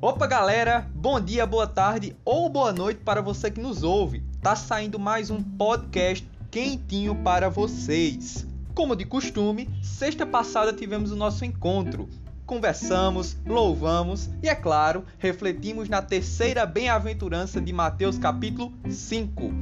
Opa, 0.00 0.28
galera! 0.28 0.88
Bom 0.94 1.20
dia, 1.20 1.44
boa 1.44 1.66
tarde 1.66 2.14
ou 2.24 2.48
boa 2.48 2.72
noite 2.72 3.00
para 3.00 3.20
você 3.20 3.50
que 3.50 3.60
nos 3.60 3.82
ouve. 3.82 4.22
Tá 4.40 4.54
saindo 4.54 4.96
mais 4.96 5.28
um 5.28 5.42
podcast 5.42 6.24
quentinho 6.52 7.16
para 7.16 7.48
vocês. 7.48 8.46
Como 8.76 8.94
de 8.94 9.04
costume, 9.04 9.68
sexta 9.82 10.24
passada 10.24 10.72
tivemos 10.72 11.10
o 11.10 11.16
nosso 11.16 11.44
encontro. 11.44 12.08
Conversamos, 12.46 13.36
louvamos 13.44 14.30
e, 14.40 14.48
é 14.48 14.54
claro, 14.54 15.04
refletimos 15.18 15.88
na 15.88 16.00
terceira 16.00 16.64
bem-aventurança 16.64 17.60
de 17.60 17.72
Mateus 17.72 18.18
capítulo 18.18 18.72
5. 18.88 19.52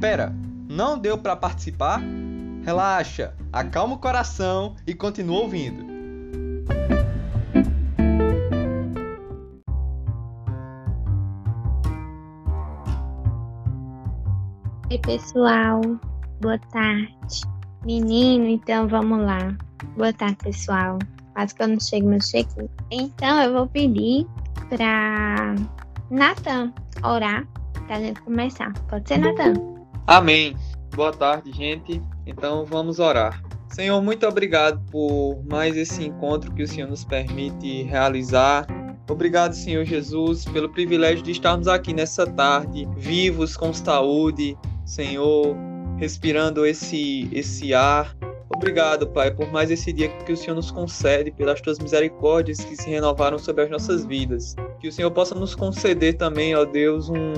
Pera, 0.00 0.34
não 0.68 0.98
deu 0.98 1.16
para 1.16 1.36
participar? 1.36 2.02
Relaxa, 2.64 3.32
acalma 3.52 3.94
o 3.94 3.98
coração 3.98 4.74
e 4.88 4.92
continua 4.92 5.42
ouvindo. 5.42 5.84
Oi, 14.94 15.00
pessoal. 15.00 15.80
Boa 16.40 16.56
tarde. 16.72 17.42
Menino, 17.84 18.46
então 18.46 18.86
vamos 18.86 19.24
lá. 19.24 19.52
Boa 19.96 20.12
tarde, 20.12 20.36
pessoal. 20.36 21.00
Quase 21.32 21.52
que 21.52 21.64
eu 21.64 21.66
não 21.66 21.80
chego 21.80 22.10
no 22.10 22.20
check 22.20 22.46
Então 22.92 23.42
eu 23.42 23.52
vou 23.52 23.66
pedir 23.66 24.24
para 24.68 25.56
Natan 26.12 26.72
orar 27.02 27.44
pra 27.88 27.98
gente 27.98 28.22
começar. 28.22 28.72
Pode 28.88 29.08
ser, 29.08 29.18
Natan? 29.18 29.54
Amém. 30.06 30.56
Boa 30.94 31.12
tarde, 31.12 31.50
gente. 31.50 32.00
Então 32.24 32.64
vamos 32.64 33.00
orar. 33.00 33.42
Senhor, 33.70 34.00
muito 34.00 34.24
obrigado 34.28 34.80
por 34.92 35.42
mais 35.50 35.76
esse 35.76 36.04
encontro 36.04 36.54
que 36.54 36.62
o 36.62 36.68
Senhor 36.68 36.88
nos 36.88 37.04
permite 37.04 37.82
realizar. 37.82 38.64
Obrigado, 39.10 39.54
Senhor 39.54 39.84
Jesus, 39.84 40.44
pelo 40.44 40.68
privilégio 40.68 41.24
de 41.24 41.32
estarmos 41.32 41.66
aqui 41.66 41.92
nessa 41.92 42.24
tarde, 42.28 42.88
vivos, 42.96 43.56
com 43.56 43.72
saúde, 43.74 44.56
Senhor, 44.84 45.56
respirando 45.98 46.66
esse, 46.66 47.28
esse 47.32 47.72
ar. 47.72 48.16
Obrigado, 48.54 49.08
Pai, 49.08 49.34
por 49.34 49.50
mais 49.50 49.70
esse 49.70 49.92
dia 49.92 50.08
que 50.08 50.32
o 50.32 50.36
Senhor 50.36 50.54
nos 50.54 50.70
concede, 50.70 51.30
pelas 51.30 51.60
tuas 51.60 51.78
misericórdias 51.78 52.58
que 52.58 52.76
se 52.76 52.88
renovaram 52.88 53.38
sobre 53.38 53.64
as 53.64 53.70
nossas 53.70 54.04
vidas. 54.04 54.54
Que 54.80 54.88
o 54.88 54.92
Senhor 54.92 55.10
possa 55.10 55.34
nos 55.34 55.54
conceder 55.54 56.16
também, 56.16 56.54
ó 56.54 56.64
Deus, 56.64 57.08
um, 57.08 57.32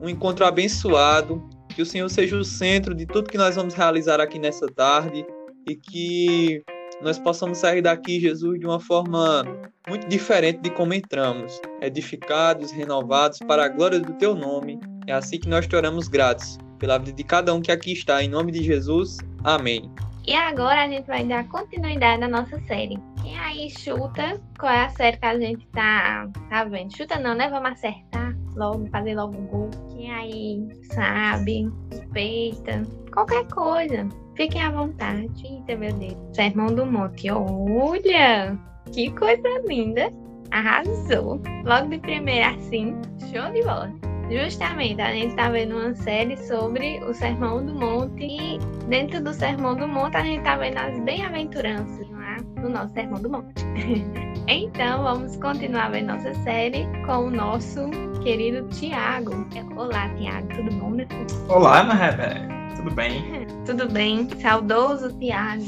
um 0.00 0.08
encontro 0.08 0.44
abençoado. 0.44 1.42
Que 1.74 1.82
o 1.82 1.86
Senhor 1.86 2.08
seja 2.08 2.36
o 2.36 2.44
centro 2.44 2.94
de 2.94 3.06
tudo 3.06 3.30
que 3.30 3.38
nós 3.38 3.56
vamos 3.56 3.74
realizar 3.74 4.20
aqui 4.20 4.38
nessa 4.38 4.66
tarde 4.66 5.24
e 5.68 5.76
que 5.76 6.62
nós 7.00 7.18
possamos 7.18 7.58
sair 7.58 7.80
daqui, 7.80 8.20
Jesus, 8.20 8.60
de 8.60 8.66
uma 8.66 8.80
forma 8.80 9.44
muito 9.88 10.06
diferente 10.08 10.60
de 10.60 10.70
como 10.70 10.92
entramos, 10.92 11.60
edificados, 11.80 12.70
renovados 12.70 13.38
para 13.38 13.64
a 13.64 13.68
glória 13.68 13.98
do 13.98 14.12
teu 14.14 14.34
nome. 14.34 14.78
É 15.06 15.12
assim 15.12 15.38
que 15.38 15.48
nós 15.48 15.66
te 15.66 15.74
oramos 15.74 16.06
gratos 16.06 16.58
pela 16.80 16.98
vida 16.98 17.12
de 17.12 17.22
cada 17.22 17.54
um 17.54 17.60
que 17.60 17.70
aqui 17.70 17.92
está. 17.92 18.24
Em 18.24 18.28
nome 18.28 18.50
de 18.50 18.64
Jesus. 18.64 19.18
Amém. 19.44 19.88
E 20.26 20.34
agora 20.34 20.84
a 20.84 20.88
gente 20.88 21.06
vai 21.06 21.24
dar 21.24 21.46
continuidade 21.48 22.24
à 22.24 22.28
nossa 22.28 22.60
série. 22.66 22.98
Quem 23.22 23.38
aí 23.38 23.70
chuta 23.70 24.40
qual 24.58 24.72
é 24.72 24.84
a 24.86 24.88
série 24.90 25.16
que 25.16 25.26
a 25.26 25.38
gente 25.38 25.66
tá, 25.68 26.28
tá 26.48 26.64
vendo? 26.64 26.96
Chuta 26.96 27.18
não, 27.18 27.34
né? 27.34 27.48
Vamos 27.48 27.72
acertar 27.72 28.36
logo, 28.56 28.86
fazer 28.90 29.14
logo 29.14 29.36
um 29.36 29.46
gol. 29.46 29.70
Quem 29.90 30.12
aí 30.12 30.68
sabe, 30.92 31.70
suspeita, 31.92 32.82
qualquer 33.12 33.46
coisa. 33.48 34.08
Fiquem 34.36 34.62
à 34.62 34.70
vontade. 34.70 35.28
Eita, 35.44 35.76
meu 35.76 35.92
Deus. 35.92 36.16
Sermão 36.32 36.66
do 36.66 36.86
Monte. 36.86 37.30
Olha! 37.30 38.58
Que 38.92 39.10
coisa 39.12 39.48
linda. 39.66 40.10
Arrasou. 40.50 41.40
Logo 41.64 41.88
de 41.88 41.98
primeira 41.98 42.50
assim. 42.50 42.94
Show 43.30 43.52
de 43.52 43.62
bola. 43.62 44.09
Justamente, 44.30 45.02
a 45.02 45.12
gente 45.12 45.30
está 45.30 45.48
vendo 45.48 45.76
uma 45.76 45.92
série 45.92 46.36
sobre 46.36 47.02
o 47.02 47.12
Sermão 47.12 47.66
do 47.66 47.74
Monte 47.74 48.22
e 48.22 48.58
dentro 48.86 49.20
do 49.20 49.34
Sermão 49.34 49.74
do 49.74 49.88
Monte 49.88 50.16
a 50.16 50.22
gente 50.22 50.38
está 50.38 50.56
vendo 50.56 50.78
as 50.78 51.00
bem-aventuranças 51.00 52.08
lá 52.10 52.36
no 52.62 52.68
nosso 52.68 52.94
Sermão 52.94 53.20
do 53.20 53.28
Monte. 53.28 53.64
então, 54.46 55.02
vamos 55.02 55.34
continuar 55.36 55.90
vendo 55.90 56.12
nossa 56.12 56.32
série 56.44 56.86
com 57.04 57.26
o 57.26 57.30
nosso 57.30 57.90
querido 58.22 58.68
Tiago. 58.68 59.32
Olá, 59.74 60.08
Tiago, 60.10 60.46
tudo 60.54 60.76
bom, 60.76 60.90
meu 60.90 61.08
filho? 61.08 61.46
Olá, 61.48 61.80
Ana 61.80 61.94
Rebeca, 61.94 62.48
tudo 62.76 62.90
bem? 62.92 63.24
tudo 63.66 63.88
bem, 63.88 64.28
saudoso 64.40 65.12
Tiago. 65.18 65.64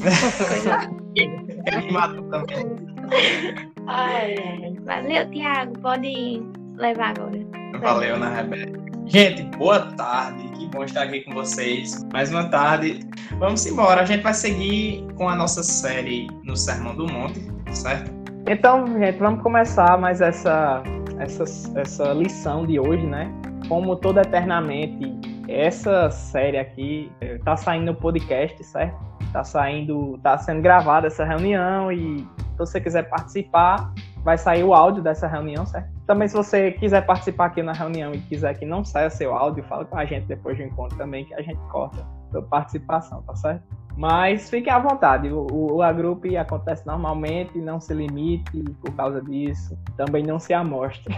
Animado 1.73 2.23
também. 2.31 2.77
Ai, 3.89 4.77
valeu, 4.85 5.29
Tiago, 5.33 5.77
pode 5.81 6.41
levar 6.77 7.19
agora. 7.19 7.62
Valeu, 7.81 8.15
Ana 8.17 8.29
Rebeca. 8.29 8.81
Gente, 9.07 9.43
boa 9.57 9.81
tarde. 9.93 10.49
Que 10.51 10.67
bom 10.69 10.85
estar 10.85 11.03
aqui 11.03 11.23
com 11.23 11.33
vocês. 11.33 12.05
Mais 12.13 12.31
uma 12.31 12.49
tarde. 12.49 13.01
Vamos 13.39 13.67
embora. 13.67 14.03
A 14.03 14.05
gente 14.05 14.23
vai 14.23 14.35
seguir 14.35 15.07
com 15.15 15.29
a 15.29 15.35
nossa 15.35 15.63
série 15.63 16.29
no 16.45 16.57
Sermão 16.57 16.95
do 16.95 17.07
Monte, 17.07 17.41
certo? 17.73 18.13
Então, 18.49 18.87
gente, 18.99 19.19
vamos 19.19 19.43
começar 19.43 19.99
mais 19.99 20.21
essa, 20.21 20.83
essa, 21.19 21.45
essa 21.79 22.13
lição 22.13 22.67
de 22.67 22.79
hoje, 22.79 23.07
né? 23.07 23.33
Como 23.69 23.97
todo 23.97 24.21
eternamente, 24.21 25.13
essa 25.49 26.11
série 26.11 26.59
aqui 26.59 27.11
está 27.21 27.57
saindo 27.57 27.87
no 27.87 27.95
podcast, 27.95 28.63
certo? 28.65 28.97
Está 29.23 29.45
saindo, 29.45 30.19
tá 30.23 30.39
sendo 30.39 30.61
gravada 30.61 31.07
essa 31.07 31.25
reunião 31.25 31.91
e 31.91 32.19
se 32.19 32.59
você 32.59 32.81
quiser 32.81 33.09
participar, 33.09 33.93
vai 34.25 34.39
sair 34.39 34.65
o 34.65 34.73
áudio 34.75 35.03
dessa 35.03 35.27
reunião, 35.27 35.67
certo? 35.67 35.91
Também, 36.07 36.29
se 36.29 36.35
você 36.35 36.73
quiser 36.73 37.05
participar 37.05 37.47
aqui 37.47 37.63
na 37.63 37.73
reunião 37.73 38.15
e 38.15 38.19
quiser 38.19 38.55
que 38.59 38.65
não 38.65 38.85
saia 38.85 39.11
seu 39.11 39.35
áudio, 39.35 39.65
fala 39.65 39.85
com 39.85 39.97
a 39.97 40.05
gente 40.05 40.27
depois 40.27 40.57
do 40.57 40.63
encontro 40.63 40.97
também, 40.97 41.25
que 41.25 41.35
a 41.35 41.43
gente 41.43 41.61
corta 41.71 42.07
sua 42.31 42.43
participação, 42.43 43.23
tá 43.23 43.35
certo? 43.37 43.63
Mas 43.97 44.49
fiquem 44.49 44.73
à 44.73 44.79
vontade, 44.79 45.29
o, 45.31 45.47
o 45.51 45.83
agrupe 45.83 46.37
acontece 46.37 46.87
normalmente, 46.87 47.59
não 47.59 47.79
se 47.79 47.93
limite 47.93 48.65
por 48.81 48.95
causa 48.95 49.21
disso, 49.21 49.79
também 49.97 50.23
não 50.23 50.39
se 50.39 50.55
amostre. 50.55 51.15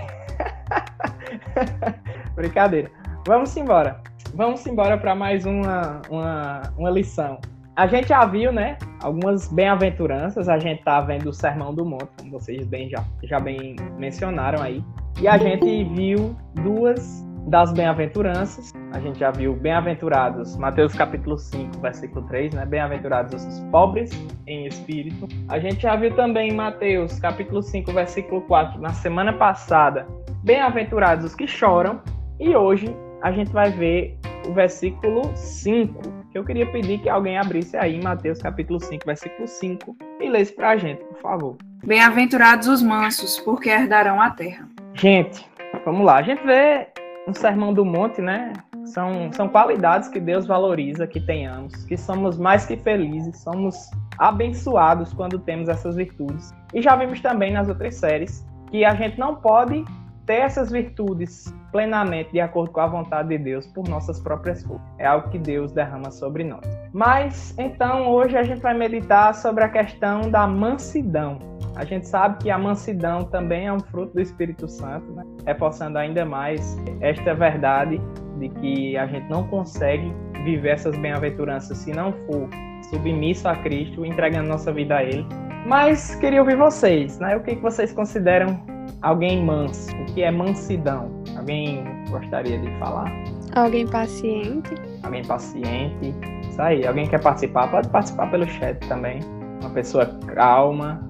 Brincadeira. 2.34 2.90
Vamos 3.26 3.56
embora. 3.56 4.02
Vamos 4.34 4.66
embora 4.66 4.98
para 4.98 5.14
mais 5.14 5.46
uma, 5.46 6.02
uma, 6.10 6.62
uma 6.76 6.90
lição. 6.90 7.38
A 7.76 7.88
gente 7.88 8.08
já 8.08 8.24
viu, 8.24 8.52
né, 8.52 8.78
algumas 9.02 9.52
bem-aventuranças, 9.52 10.48
a 10.48 10.58
gente 10.60 10.84
tá 10.84 11.00
vendo 11.00 11.30
o 11.30 11.32
Sermão 11.32 11.74
do 11.74 11.84
Monte, 11.84 12.08
como 12.20 12.30
vocês 12.30 12.64
bem 12.64 12.88
já, 12.88 13.04
já 13.24 13.40
bem 13.40 13.74
mencionaram 13.98 14.62
aí. 14.62 14.80
E 15.20 15.26
a 15.26 15.36
gente 15.36 15.82
viu 15.92 16.36
duas 16.54 17.26
das 17.48 17.72
bem-aventuranças. 17.72 18.72
A 18.92 19.00
gente 19.00 19.18
já 19.18 19.32
viu 19.32 19.56
bem-aventurados, 19.56 20.56
Mateus 20.56 20.94
capítulo 20.94 21.36
5, 21.36 21.80
versículo 21.80 22.24
3, 22.28 22.54
né? 22.54 22.64
Bem-aventurados 22.64 23.44
os 23.44 23.60
pobres 23.72 24.12
em 24.46 24.66
espírito. 24.66 25.26
A 25.48 25.58
gente 25.58 25.82
já 25.82 25.96
viu 25.96 26.14
também 26.14 26.52
Mateus 26.52 27.18
capítulo 27.18 27.60
5, 27.60 27.92
versículo 27.92 28.40
4, 28.42 28.80
na 28.80 28.92
semana 28.92 29.32
passada, 29.32 30.06
bem-aventurados 30.44 31.24
os 31.24 31.34
que 31.34 31.48
choram. 31.48 32.00
E 32.38 32.54
hoje 32.54 32.96
a 33.20 33.32
gente 33.32 33.50
vai 33.50 33.70
ver 33.72 34.16
o 34.48 34.52
versículo 34.52 35.22
5, 35.34 36.23
eu 36.34 36.44
queria 36.44 36.66
pedir 36.66 36.98
que 36.98 37.08
alguém 37.08 37.38
abrisse 37.38 37.76
aí 37.76 38.02
Mateus 38.02 38.42
capítulo 38.42 38.80
5, 38.80 39.06
versículo 39.06 39.46
5 39.46 39.96
e 40.20 40.28
lesse 40.28 40.52
para 40.52 40.70
a 40.70 40.76
gente, 40.76 41.02
por 41.04 41.20
favor. 41.20 41.56
Bem-aventurados 41.86 42.66
os 42.66 42.82
mansos, 42.82 43.38
porque 43.40 43.70
herdarão 43.70 44.20
a 44.20 44.30
terra. 44.30 44.68
Gente, 44.94 45.48
vamos 45.84 46.04
lá. 46.04 46.16
A 46.16 46.22
gente 46.22 46.44
vê 46.44 46.88
um 47.28 47.32
sermão 47.32 47.72
do 47.72 47.84
monte, 47.84 48.20
né? 48.20 48.52
São, 48.84 49.32
são 49.32 49.48
qualidades 49.48 50.08
que 50.08 50.20
Deus 50.20 50.44
valoriza 50.46 51.06
que 51.06 51.20
tenhamos, 51.20 51.84
que 51.84 51.96
somos 51.96 52.36
mais 52.36 52.66
que 52.66 52.76
felizes, 52.76 53.38
somos 53.42 53.90
abençoados 54.18 55.12
quando 55.14 55.38
temos 55.38 55.68
essas 55.68 55.96
virtudes. 55.96 56.52
E 56.74 56.82
já 56.82 56.96
vimos 56.96 57.20
também 57.20 57.52
nas 57.52 57.68
outras 57.68 57.94
séries 57.94 58.44
que 58.70 58.84
a 58.84 58.94
gente 58.94 59.18
não 59.18 59.36
pode 59.36 59.84
ter 60.26 60.40
essas 60.40 60.70
virtudes 60.70 61.54
plenamente 61.70 62.32
de 62.32 62.40
acordo 62.40 62.70
com 62.70 62.80
a 62.80 62.86
vontade 62.86 63.28
de 63.28 63.38
Deus 63.38 63.66
por 63.66 63.88
nossas 63.88 64.20
próprias 64.20 64.62
forças. 64.62 64.86
É 64.98 65.06
algo 65.06 65.28
que 65.28 65.38
Deus 65.38 65.72
derrama 65.72 66.10
sobre 66.10 66.44
nós. 66.44 66.64
Mas 66.92 67.54
então 67.58 68.08
hoje 68.08 68.36
a 68.36 68.42
gente 68.42 68.60
vai 68.60 68.74
meditar 68.74 69.34
sobre 69.34 69.64
a 69.64 69.68
questão 69.68 70.30
da 70.30 70.46
mansidão. 70.46 71.38
A 71.76 71.84
gente 71.84 72.06
sabe 72.06 72.44
que 72.44 72.50
a 72.50 72.58
mansidão 72.58 73.24
também 73.24 73.66
é 73.66 73.72
um 73.72 73.80
fruto 73.80 74.14
do 74.14 74.20
Espírito 74.20 74.68
Santo, 74.68 75.10
né? 75.12 75.24
reforçando 75.46 75.98
ainda 75.98 76.24
mais 76.24 76.76
esta 77.00 77.34
verdade 77.34 78.00
de 78.38 78.48
que 78.48 78.96
a 78.96 79.06
gente 79.06 79.28
não 79.28 79.46
consegue 79.48 80.12
viver 80.44 80.70
essas 80.70 80.96
bem-aventuranças 80.96 81.78
se 81.78 81.92
não 81.92 82.12
for 82.12 82.48
submisso 82.90 83.48
a 83.48 83.56
Cristo, 83.56 84.04
entregando 84.04 84.48
nossa 84.48 84.72
vida 84.72 84.96
a 84.96 85.02
Ele. 85.02 85.26
Mas 85.66 86.14
queria 86.16 86.40
ouvir 86.40 86.56
vocês, 86.56 87.18
né? 87.18 87.36
O 87.36 87.42
que 87.42 87.54
vocês 87.56 87.92
consideram 87.92 88.73
alguém 89.04 89.44
manso? 89.44 89.94
O 89.96 90.04
que 90.06 90.22
é 90.22 90.30
mansidão? 90.30 91.10
Alguém 91.36 91.84
gostaria 92.10 92.58
de 92.58 92.70
falar? 92.78 93.12
Alguém 93.54 93.86
paciente. 93.86 94.74
Alguém 95.02 95.24
paciente. 95.24 96.14
Isso 96.48 96.60
aí. 96.60 96.86
Alguém 96.86 97.06
quer 97.06 97.20
participar? 97.22 97.70
Pode 97.70 97.88
participar 97.88 98.30
pelo 98.30 98.46
chat 98.46 98.78
também. 98.88 99.20
Uma 99.60 99.70
pessoa 99.70 100.06
calma. 100.34 101.00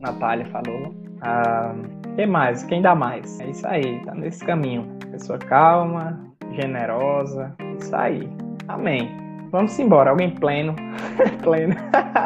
Natália 0.00 0.46
falou. 0.46 0.94
Ah, 1.22 1.74
Quem 2.16 2.26
mais? 2.26 2.62
Quem 2.64 2.80
dá 2.80 2.94
mais? 2.94 3.38
É 3.40 3.50
isso 3.50 3.66
aí, 3.66 4.00
tá 4.04 4.14
nesse 4.14 4.44
caminho. 4.44 4.86
Pessoa 5.10 5.38
calma, 5.38 6.18
generosa. 6.52 7.54
Isso 7.78 7.94
aí. 7.94 8.28
Amém. 8.68 9.10
Vamos 9.50 9.78
embora. 9.78 10.10
Alguém 10.10 10.30
pleno. 10.30 10.74
pleno. 11.42 11.74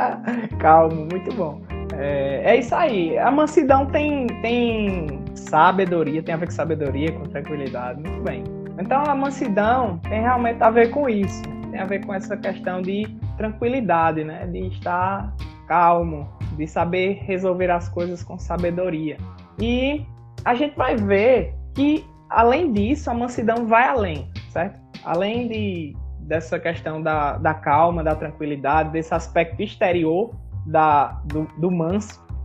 Calmo, 0.61 1.09
muito 1.11 1.35
bom. 1.35 1.61
É, 1.93 2.43
é, 2.45 2.57
isso 2.59 2.75
aí. 2.75 3.19
A 3.19 3.31
mansidão 3.31 3.87
tem, 3.87 4.27
tem 4.41 5.23
sabedoria, 5.35 6.23
tem 6.23 6.35
a 6.35 6.39
ver 6.39 6.47
com 6.47 6.53
sabedoria, 6.53 7.13
com 7.13 7.25
tranquilidade. 7.25 8.01
Muito 8.01 8.23
bem. 8.23 8.45
Então 8.79 9.03
a 9.07 9.15
mansidão 9.15 9.99
tem 9.99 10.21
realmente 10.23 10.63
a 10.63 10.71
ver 10.71 10.91
com 10.91 11.09
isso. 11.09 11.43
Tem 11.71 11.81
a 11.81 11.85
ver 11.85 12.05
com 12.05 12.15
essa 12.15 12.37
questão 12.37 12.83
de 12.83 13.07
tranquilidade, 13.37 14.25
né? 14.25 14.47
De 14.47 14.67
estar 14.69 15.35
calmo, 15.67 16.29
de 16.57 16.67
saber 16.67 17.23
resolver 17.25 17.71
as 17.71 17.89
coisas 17.89 18.23
com 18.23 18.39
sabedoria. 18.39 19.17
E 19.61 20.05
a 20.45 20.55
gente 20.55 20.77
vai 20.77 20.97
ver 20.97 21.55
que, 21.75 22.05
além 22.29 22.73
disso, 22.73 23.11
a 23.11 23.15
mansidão 23.15 23.67
vai 23.67 23.89
além, 23.89 24.29
certo? 24.51 24.79
Além 25.05 25.49
de, 25.49 25.97
dessa 26.21 26.59
questão 26.59 27.03
da, 27.03 27.39
da 27.39 27.55
calma, 27.55 28.03
da 28.03 28.15
tranquilidade, 28.15 28.91
desse 28.91 29.15
aspecto 29.15 29.63
exterior 29.63 30.35
da, 30.67 31.21
do, 31.27 31.47
do 31.59 31.71